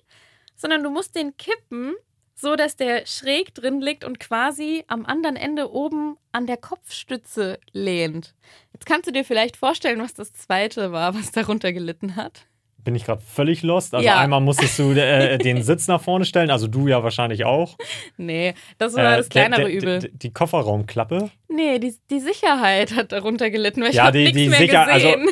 [0.56, 1.94] sondern du musst den kippen,
[2.34, 7.60] so dass der schräg drin liegt und quasi am anderen Ende oben an der Kopfstütze
[7.72, 8.34] lehnt.
[8.72, 12.46] Jetzt kannst du dir vielleicht vorstellen, was das zweite war, was darunter gelitten hat.
[12.84, 13.94] Bin ich gerade völlig lost.
[13.94, 14.18] Also Ja.
[14.18, 17.76] einmal musstest du äh, den Sitz nach vorne stellen, also du ja wahrscheinlich auch.
[18.16, 20.10] Nee, das war Äh, das kleinere Übel.
[20.12, 21.30] Die Kofferraumklappe.
[21.48, 24.58] Nee, die, die Sicherheit hat darunter gelitten, weil ich Ja, habe die- nichts die mehr
[24.58, 25.28] Sicher- also- gesehen.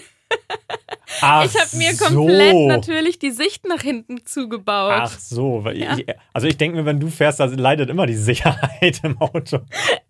[1.23, 2.69] Ach ich habe mir komplett so.
[2.69, 4.93] natürlich die Sicht nach hinten zugebaut.
[4.95, 5.97] Ach so, Ja.
[5.99, 9.59] ich, also ich denke mir, wenn du fährst, da leidet immer die Sicherheit im Auto.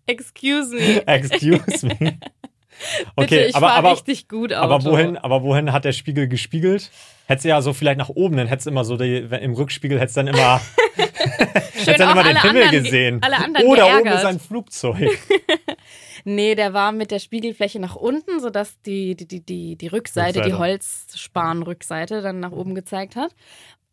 [0.05, 1.07] Excuse me.
[1.07, 2.19] Excuse me.
[2.99, 4.73] Bitte, Okay, ich aber, aber, richtig gut Auto.
[4.73, 6.91] aber wohin, aber wohin hat der Spiegel gespiegelt?
[7.25, 9.99] Hättest du ja so vielleicht nach oben, dann hättest du immer so die, im Rückspiegel
[9.99, 10.59] hättest dann immer,
[10.95, 13.21] hättest dann immer den Himmel gesehen.
[13.21, 14.19] alle anderen Oder oben geärgert.
[14.19, 15.17] ist ein Flugzeug.
[16.23, 20.39] Nee, der war mit der Spiegelfläche nach unten, sodass die, die, die, die, die Rückseite,
[20.39, 20.49] Rückseite.
[20.49, 23.33] die Holzspanrückseite dann nach oben gezeigt hat.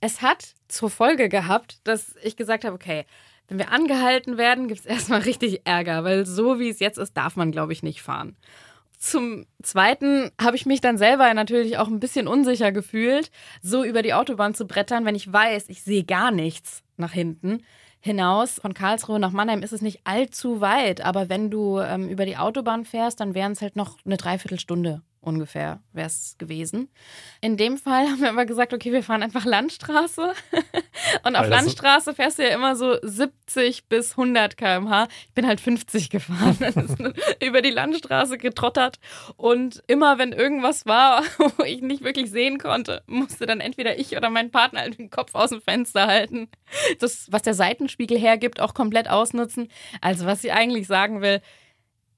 [0.01, 3.05] Es hat zur Folge gehabt, dass ich gesagt habe, okay,
[3.49, 7.17] wenn wir angehalten werden, gibt es erstmal richtig Ärger, weil so wie es jetzt ist,
[7.17, 8.37] darf man, glaube ich, nicht fahren.
[8.99, 13.31] Zum Zweiten habe ich mich dann selber natürlich auch ein bisschen unsicher gefühlt,
[13.63, 17.63] so über die Autobahn zu brettern, wenn ich weiß, ich sehe gar nichts nach hinten
[18.01, 18.59] hinaus.
[18.61, 22.37] Von Karlsruhe nach Mannheim ist es nicht allzu weit, aber wenn du ähm, über die
[22.37, 26.89] Autobahn fährst, dann wären es halt noch eine Dreiviertelstunde ungefähr, wäre es gewesen.
[27.41, 30.33] In dem Fall haben wir aber gesagt, okay, wir fahren einfach Landstraße.
[31.25, 35.09] Und auf Landstraße fährst du ja immer so 70 bis 100 km/h.
[35.27, 38.99] Ich bin halt 50 gefahren, über die Landstraße getrottert.
[39.37, 44.17] Und immer, wenn irgendwas war, wo ich nicht wirklich sehen konnte, musste dann entweder ich
[44.17, 46.49] oder mein Partner halt den Kopf aus dem Fenster halten.
[47.01, 49.69] Das, was der Seitenspiegel hergibt, auch komplett ausnutzen.
[50.01, 51.41] Also, was ich eigentlich sagen will,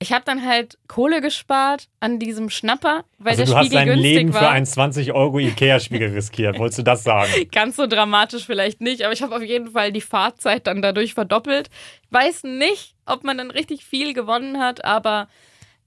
[0.02, 3.78] ich habe dann halt Kohle gespart an diesem Schnapper, weil Also der du hast Spiegel
[3.78, 4.40] dein günstig Leben war.
[4.40, 6.58] für einen 20 Euro Ikea-Spiegel riskiert.
[6.58, 7.30] Wolltest du das sagen?
[7.52, 11.12] Ganz so dramatisch vielleicht nicht, aber ich habe auf jeden Fall die Fahrzeit dann dadurch
[11.14, 11.68] verdoppelt.
[12.02, 15.28] Ich weiß nicht, ob man dann richtig viel gewonnen hat, aber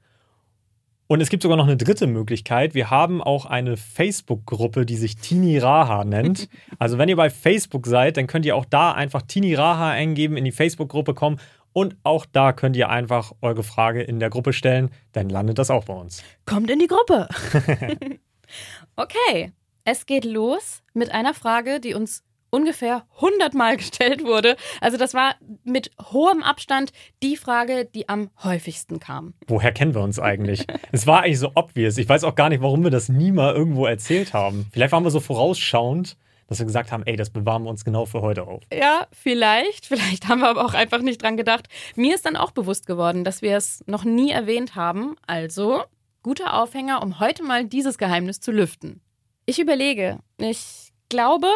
[1.07, 2.73] Und es gibt sogar noch eine dritte Möglichkeit.
[2.73, 6.49] Wir haben auch eine Facebook-Gruppe, die sich Tini Raha nennt.
[6.79, 10.37] Also wenn ihr bei Facebook seid, dann könnt ihr auch da einfach Tini Raha eingeben,
[10.37, 11.39] in die Facebook-Gruppe kommen
[11.73, 14.89] und auch da könnt ihr einfach eure Frage in der Gruppe stellen.
[15.11, 16.23] Dann landet das auch bei uns.
[16.45, 17.27] Kommt in die Gruppe.
[18.95, 19.51] okay,
[19.83, 24.55] es geht los mit einer Frage, die uns ungefähr 100 Mal gestellt wurde.
[24.81, 26.91] Also das war mit hohem Abstand
[27.23, 29.33] die Frage, die am häufigsten kam.
[29.47, 30.65] Woher kennen wir uns eigentlich?
[30.91, 31.97] es war eigentlich so obvious.
[31.97, 34.67] Ich weiß auch gar nicht, warum wir das nie mal irgendwo erzählt haben.
[34.71, 36.17] Vielleicht waren wir so vorausschauend,
[36.47, 38.63] dass wir gesagt haben, ey, das bewahren wir uns genau für heute auf.
[38.73, 39.85] Ja, vielleicht.
[39.85, 41.67] Vielleicht haben wir aber auch einfach nicht dran gedacht.
[41.95, 45.15] Mir ist dann auch bewusst geworden, dass wir es noch nie erwähnt haben.
[45.27, 45.83] Also,
[46.23, 49.01] guter Aufhänger, um heute mal dieses Geheimnis zu lüften.
[49.45, 51.47] Ich überlege, ich glaube,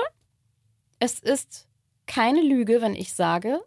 [1.02, 1.68] es ist
[2.06, 3.60] keine Lüge, wenn ich sage,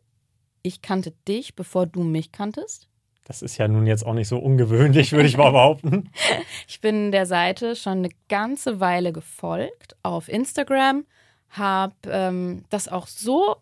[0.62, 2.88] ich kannte dich, bevor du mich kanntest.
[3.24, 6.10] Das ist ja nun jetzt auch nicht so ungewöhnlich, würde ich mal behaupten.
[6.68, 11.06] ich bin der Seite schon eine ganze Weile gefolgt auf Instagram,
[11.48, 13.56] habe ähm, das auch so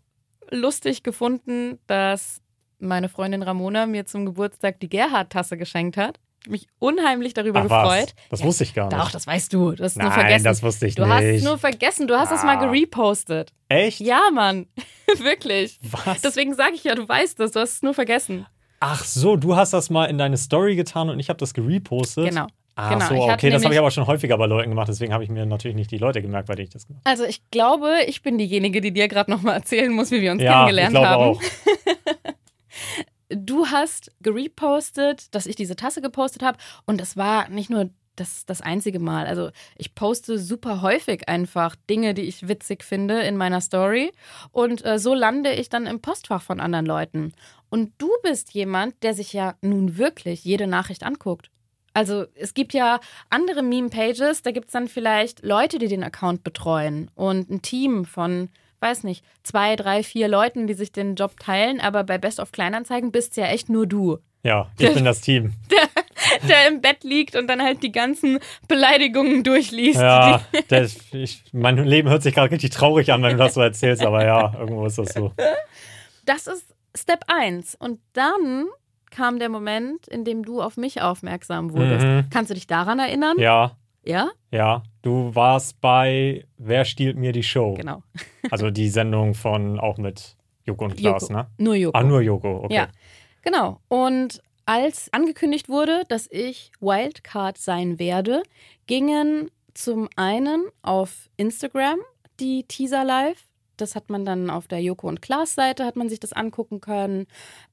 [0.50, 2.42] lustig gefunden, dass
[2.78, 8.14] meine Freundin Ramona mir zum Geburtstag die Gerhard-Tasse geschenkt hat mich unheimlich darüber Ach, gefreut.
[8.16, 8.28] Was?
[8.30, 8.98] Das ja, wusste ich gar nicht.
[8.98, 9.72] Doch, das weißt du.
[9.72, 10.44] Du hast Nein, nur vergessen.
[10.44, 11.20] das wusste ich du nicht.
[11.20, 12.08] Du hast nur vergessen.
[12.08, 12.34] Du hast ah.
[12.34, 13.52] das mal gerepostet.
[13.68, 14.00] Echt?
[14.00, 14.66] Ja, Mann.
[15.18, 15.78] Wirklich.
[15.82, 16.20] Was?
[16.22, 17.52] Deswegen sage ich ja, du weißt es.
[17.52, 18.46] Du hast es nur vergessen.
[18.80, 22.28] Ach so, du hast das mal in deine Story getan und ich habe das gerepostet.
[22.28, 22.48] Genau.
[22.74, 23.06] Ah, genau.
[23.06, 25.44] so, okay, das habe ich aber schon häufiger bei Leuten gemacht, deswegen habe ich mir
[25.44, 27.10] natürlich nicht die Leute gemerkt, weil ich das gemacht habe.
[27.10, 30.42] Also ich glaube, ich bin diejenige, die dir gerade nochmal erzählen muss, wie wir uns
[30.42, 31.22] ja, kennengelernt ich glaube haben.
[31.22, 31.42] Auch.
[33.34, 36.58] du hast gerepostet, dass ich diese Tasse gepostet habe.
[36.86, 39.26] Und das war nicht nur das, das einzige Mal.
[39.26, 44.12] Also ich poste super häufig einfach Dinge, die ich witzig finde in meiner Story.
[44.50, 47.32] Und äh, so lande ich dann im Postfach von anderen Leuten.
[47.70, 51.50] Und du bist jemand, der sich ja nun wirklich jede Nachricht anguckt.
[51.94, 56.42] Also es gibt ja andere Meme-Pages, da gibt es dann vielleicht Leute, die den Account
[56.42, 58.48] betreuen und ein Team von
[58.82, 62.52] weiß nicht, zwei, drei, vier Leuten, die sich den Job teilen, aber bei Best of
[62.52, 64.18] Kleinanzeigen bist ja echt nur du.
[64.42, 65.52] Ja, ich der, bin das Team.
[66.42, 70.00] Der, der, im Bett liegt und dann halt die ganzen Beleidigungen durchliest.
[70.00, 73.60] Ja, der, ich, mein Leben hört sich gerade richtig traurig an, wenn du das so
[73.60, 75.32] erzählst, aber ja, irgendwo ist das so.
[76.24, 77.74] Das ist Step 1.
[77.74, 78.66] Und dann
[79.10, 82.06] kam der Moment, in dem du auf mich aufmerksam wurdest.
[82.06, 82.24] Mhm.
[82.30, 83.36] Kannst du dich daran erinnern?
[83.38, 83.76] Ja.
[84.04, 84.30] Ja?
[84.50, 87.74] Ja, du warst bei Wer stiehlt mir die Show?
[87.74, 88.02] Genau.
[88.50, 91.34] also die Sendung von auch mit Joko und Klaas, Joko.
[91.34, 91.46] ne?
[91.58, 91.98] Nur Joko.
[91.98, 92.74] Ah, nur Joko, okay.
[92.74, 92.88] Ja,
[93.42, 93.80] genau.
[93.88, 98.42] Und als angekündigt wurde, dass ich Wildcard sein werde,
[98.86, 101.98] gingen zum einen auf Instagram
[102.40, 103.48] die Teaser live.
[103.76, 106.80] Das hat man dann auf der Joko und Klaas Seite hat man sich das angucken
[106.80, 107.26] können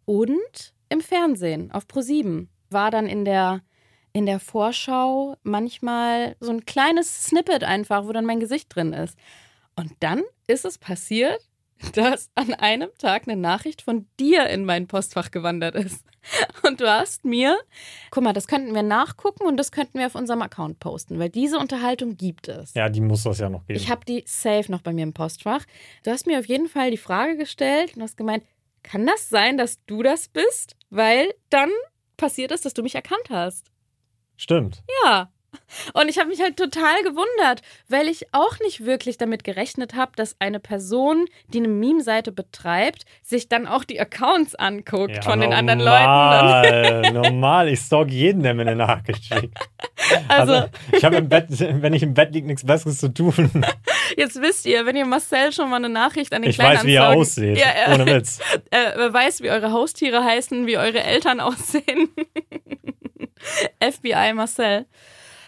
[0.05, 3.61] und im Fernsehen auf Pro7 war dann in der
[4.13, 9.17] in der Vorschau manchmal so ein kleines Snippet einfach, wo dann mein Gesicht drin ist.
[9.75, 11.39] Und dann ist es passiert,
[11.93, 16.03] dass an einem Tag eine Nachricht von dir in mein Postfach gewandert ist.
[16.67, 17.57] Und du hast mir,
[18.11, 21.29] guck mal, das könnten wir nachgucken und das könnten wir auf unserem Account posten, weil
[21.29, 22.73] diese Unterhaltung gibt es.
[22.73, 23.79] Ja, die muss das ja noch geben.
[23.79, 25.63] Ich habe die safe noch bei mir im Postfach.
[26.03, 28.43] Du hast mir auf jeden Fall die Frage gestellt und hast gemeint,
[28.83, 30.75] kann das sein, dass du das bist?
[30.89, 31.71] Weil dann
[32.17, 33.71] passiert ist, dass du mich erkannt hast.
[34.39, 34.83] Stimmt.
[35.03, 35.29] Ja.
[35.93, 40.11] Und ich habe mich halt total gewundert, weil ich auch nicht wirklich damit gerechnet habe,
[40.15, 45.39] dass eine Person, die eine Meme-Seite betreibt, sich dann auch die Accounts anguckt ja, von
[45.39, 47.13] normal, den anderen Leuten.
[47.21, 49.57] normal, ich stalk jeden, der mir eine Nachricht schickt.
[50.27, 53.51] Also, also ich habe im Bett, wenn ich im Bett liege, nichts Besseres zu tun.
[54.17, 56.95] Jetzt wisst ihr, wenn ihr Marcel schon mal eine Nachricht an den Ich weiß, wie
[56.95, 58.39] er aussieht, ja, er, ohne Witz.
[58.71, 62.09] Er weiß, wie eure Haustiere heißen, wie eure Eltern aussehen.
[63.79, 64.85] FBI Marcel.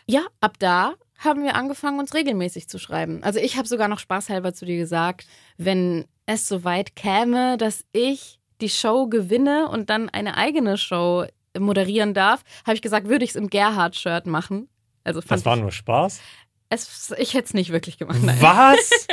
[0.08, 3.24] Ja, ab da haben wir angefangen, uns regelmäßig zu schreiben.
[3.24, 5.28] Also ich habe sogar noch spaßhalber zu dir gesagt,
[5.58, 11.26] wenn es so weit käme, dass ich die Show gewinne und dann eine eigene Show
[11.58, 14.70] moderieren darf, habe ich gesagt, würde ich es im Gerhard-Shirt machen.
[15.04, 16.22] Also das war nur Spaß?
[16.70, 18.20] Es, ich hätte es nicht wirklich gemacht.
[18.24, 18.38] Nein.
[18.40, 19.08] Was?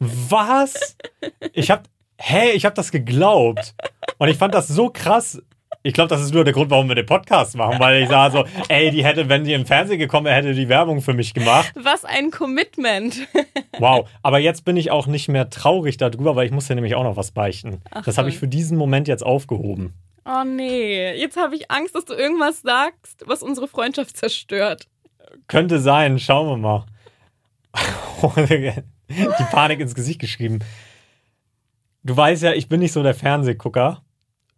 [0.00, 0.96] Was?
[1.52, 1.82] Ich habe,
[2.18, 3.74] hä, ich habe das geglaubt.
[4.18, 5.42] Und ich fand das so krass,
[5.86, 8.38] Ich glaube, das ist nur der Grund, warum wir den Podcast machen, weil ich sage
[8.38, 11.32] so, ey, die hätte, wenn die im Fernsehen gekommen wäre, hätte die Werbung für mich
[11.32, 11.72] gemacht.
[11.76, 13.16] Was ein Commitment.
[13.78, 16.94] Wow, aber jetzt bin ich auch nicht mehr traurig darüber, weil ich muss ja nämlich
[16.94, 17.82] auch noch was beichten.
[17.90, 19.92] Ach das habe ich für diesen Moment jetzt aufgehoben.
[20.24, 24.86] Oh nee, jetzt habe ich Angst, dass du irgendwas sagst, was unsere Freundschaft zerstört.
[25.46, 26.86] Könnte sein, schauen wir mal.
[29.10, 30.60] Die Panik ins Gesicht geschrieben.
[32.02, 34.02] Du weißt ja, ich bin nicht so der Fernsehgucker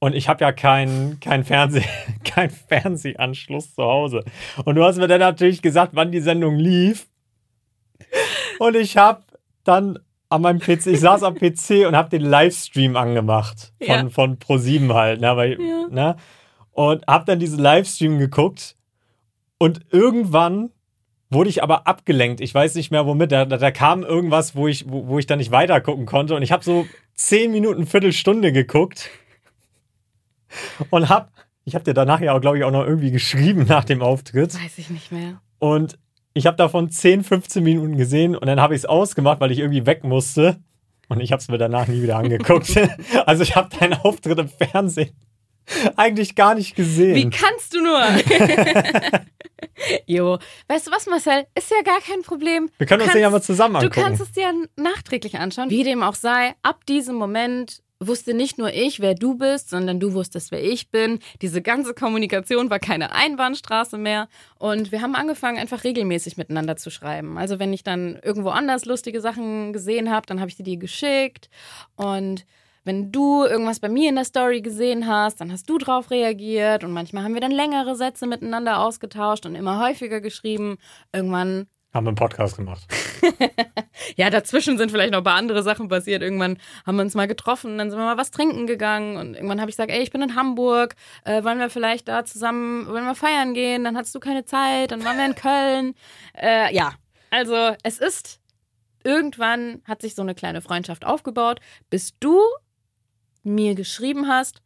[0.00, 1.82] und ich habe ja keinen kein Fernseh,
[2.24, 4.24] kein Fernsehanschluss zu Hause.
[4.64, 7.06] Und du hast mir dann natürlich gesagt, wann die Sendung lief.
[8.58, 9.22] Und ich habe
[9.64, 9.98] dann
[10.30, 14.08] an meinem PC, ich saß am PC und habe den Livestream angemacht von, Ja.
[14.10, 15.86] von Pro7 halt, ne, weil, Ja.
[15.90, 16.16] ne,
[16.72, 18.76] und habe dann diesen Livestream geguckt
[19.58, 20.70] und irgendwann
[21.30, 22.40] wurde ich aber abgelenkt.
[22.40, 23.32] Ich weiß nicht mehr womit.
[23.32, 26.34] Da, da, da kam irgendwas, wo ich, wo, wo ich dann nicht weiter gucken konnte.
[26.34, 29.10] Und ich habe so zehn Minuten, Viertelstunde geguckt
[30.90, 31.32] und hab,
[31.64, 34.54] ich habe dir danach ja auch, glaube ich, auch noch irgendwie geschrieben nach dem Auftritt.
[34.54, 35.40] Weiß ich nicht mehr.
[35.58, 35.98] Und
[36.34, 39.58] ich habe davon 10, 15 Minuten gesehen und dann habe ich es ausgemacht, weil ich
[39.58, 40.58] irgendwie weg musste.
[41.08, 42.78] Und ich habe es mir danach nie wieder angeguckt.
[43.26, 45.10] also ich habe deinen Auftritt im Fernsehen
[45.96, 47.14] eigentlich gar nicht gesehen.
[47.14, 48.00] Wie kannst du nur?
[50.06, 50.38] jo,
[50.68, 51.46] weißt du was, Marcel?
[51.54, 52.70] Ist ja gar kein Problem.
[52.78, 54.00] Wir können Du uns den ja mal zusammen Du angucken.
[54.00, 55.70] kannst es dir nachträglich anschauen.
[55.70, 59.98] Wie dem auch sei, ab diesem Moment wusste nicht nur ich, wer du bist, sondern
[60.00, 61.18] du wusstest, wer ich bin.
[61.42, 64.28] Diese ganze Kommunikation war keine Einbahnstraße mehr.
[64.58, 67.38] Und wir haben angefangen, einfach regelmäßig miteinander zu schreiben.
[67.38, 70.76] Also wenn ich dann irgendwo anders lustige Sachen gesehen habe, dann habe ich sie dir
[70.76, 71.50] geschickt.
[71.96, 72.46] Und
[72.84, 76.84] wenn du irgendwas bei mir in der Story gesehen hast, dann hast du drauf reagiert.
[76.84, 80.78] Und manchmal haben wir dann längere Sätze miteinander ausgetauscht und immer häufiger geschrieben.
[81.12, 82.86] Irgendwann Haben wir einen Podcast gemacht.
[84.16, 86.22] ja, dazwischen sind vielleicht noch ein paar andere Sachen passiert.
[86.22, 89.60] Irgendwann haben wir uns mal getroffen, dann sind wir mal was trinken gegangen und irgendwann
[89.60, 93.06] habe ich gesagt, ey, ich bin in Hamburg, äh, wollen wir vielleicht da zusammen, wollen
[93.06, 93.84] wir feiern gehen?
[93.84, 95.94] Dann hattest du keine Zeit, dann waren wir in Köln.
[96.40, 96.92] Äh, ja,
[97.30, 98.40] also es ist,
[99.02, 101.58] irgendwann hat sich so eine kleine Freundschaft aufgebaut,
[101.90, 102.38] bis du
[103.42, 104.62] mir geschrieben hast,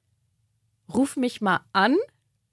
[0.92, 1.96] ruf mich mal an.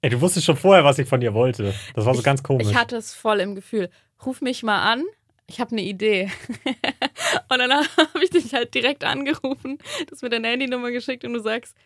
[0.00, 1.74] Ey, du wusstest schon vorher, was ich von dir wollte.
[1.94, 2.68] Das war so ganz komisch.
[2.68, 3.90] Ich hatte es voll im Gefühl.
[4.24, 5.04] Ruf mich mal an.
[5.46, 6.30] Ich habe eine Idee.
[7.48, 11.40] und dann habe ich dich halt direkt angerufen, das mit deiner Handynummer geschickt und du
[11.40, 11.76] sagst,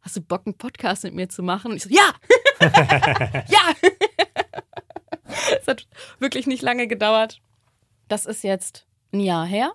[0.00, 1.70] hast du Bock, einen Podcast mit mir zu machen?
[1.70, 2.14] Und ich so, ja!
[3.48, 3.90] ja!
[5.60, 5.86] es hat
[6.18, 7.40] wirklich nicht lange gedauert.
[8.08, 9.72] Das ist jetzt ein Jahr her.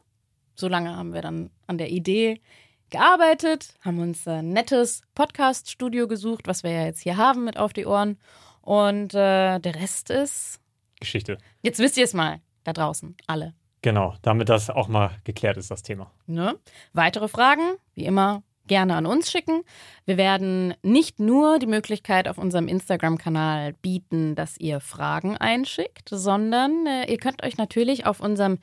[0.55, 2.41] So lange haben wir dann an der Idee
[2.89, 7.73] gearbeitet, haben uns ein nettes Podcast-Studio gesucht, was wir ja jetzt hier haben mit auf
[7.73, 8.17] die Ohren.
[8.61, 10.59] Und äh, der Rest ist.
[11.01, 11.37] Geschichte.
[11.61, 13.53] Jetzt wisst ihr es mal, da draußen, alle.
[13.81, 16.11] Genau, damit das auch mal geklärt ist, das Thema.
[16.27, 16.55] Ne?
[16.93, 19.63] Weitere Fragen, wie immer, gerne an uns schicken.
[20.05, 26.85] Wir werden nicht nur die Möglichkeit auf unserem Instagram-Kanal bieten, dass ihr Fragen einschickt, sondern
[26.85, 28.59] äh, ihr könnt euch natürlich auf unserem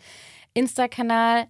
[0.55, 1.49] Insta-Kanal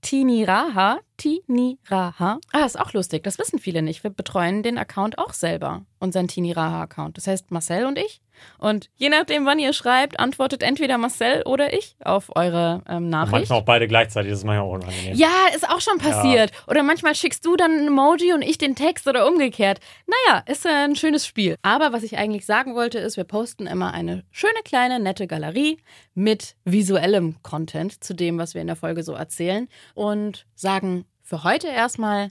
[0.00, 2.38] Tiniraha, Tiniraha.
[2.52, 4.04] Ah, ist auch lustig, das wissen viele nicht.
[4.04, 7.16] Wir betreuen den Account auch selber, unseren Tiniraha-Account.
[7.16, 8.20] Das heißt Marcel und ich.
[8.58, 13.10] Und je nachdem, wann ihr schreibt, antwortet entweder Marcel oder ich auf eure ähm, Und
[13.10, 13.32] Nachricht.
[13.32, 15.14] manchmal auch beide gleichzeitig, das ist manchmal auch unangenehm.
[15.16, 16.52] Ja, ist auch schon passiert.
[16.66, 19.80] Oder manchmal schickst du dann ein Emoji und ich den Text oder umgekehrt.
[20.06, 21.56] Naja, ist äh, ein schönes Spiel.
[21.62, 25.78] Aber was ich eigentlich sagen wollte, ist, wir posten immer eine schöne kleine, nette Galerie
[26.14, 29.68] mit visuellem Content zu dem, was wir in der Folge so erzählen.
[29.94, 32.30] Und sagen für heute erstmal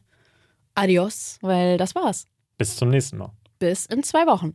[0.75, 2.27] Adios, weil das war's.
[2.57, 3.31] Bis zum nächsten Mal.
[3.59, 4.53] Bis in zwei Wochen.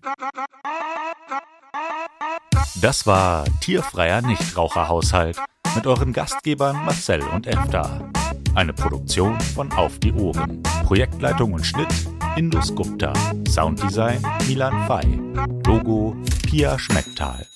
[2.81, 5.39] Das war Tierfreier Nichtraucherhaushalt
[5.75, 8.11] mit euren Gastgebern Marcel und Efta.
[8.55, 10.63] Eine Produktion von Auf die Ohren.
[10.85, 11.89] Projektleitung und Schnitt
[12.37, 13.13] Indus Gupta.
[13.49, 15.21] Sounddesign Milan Fay.
[15.67, 17.47] Logo Pia Schmecktal.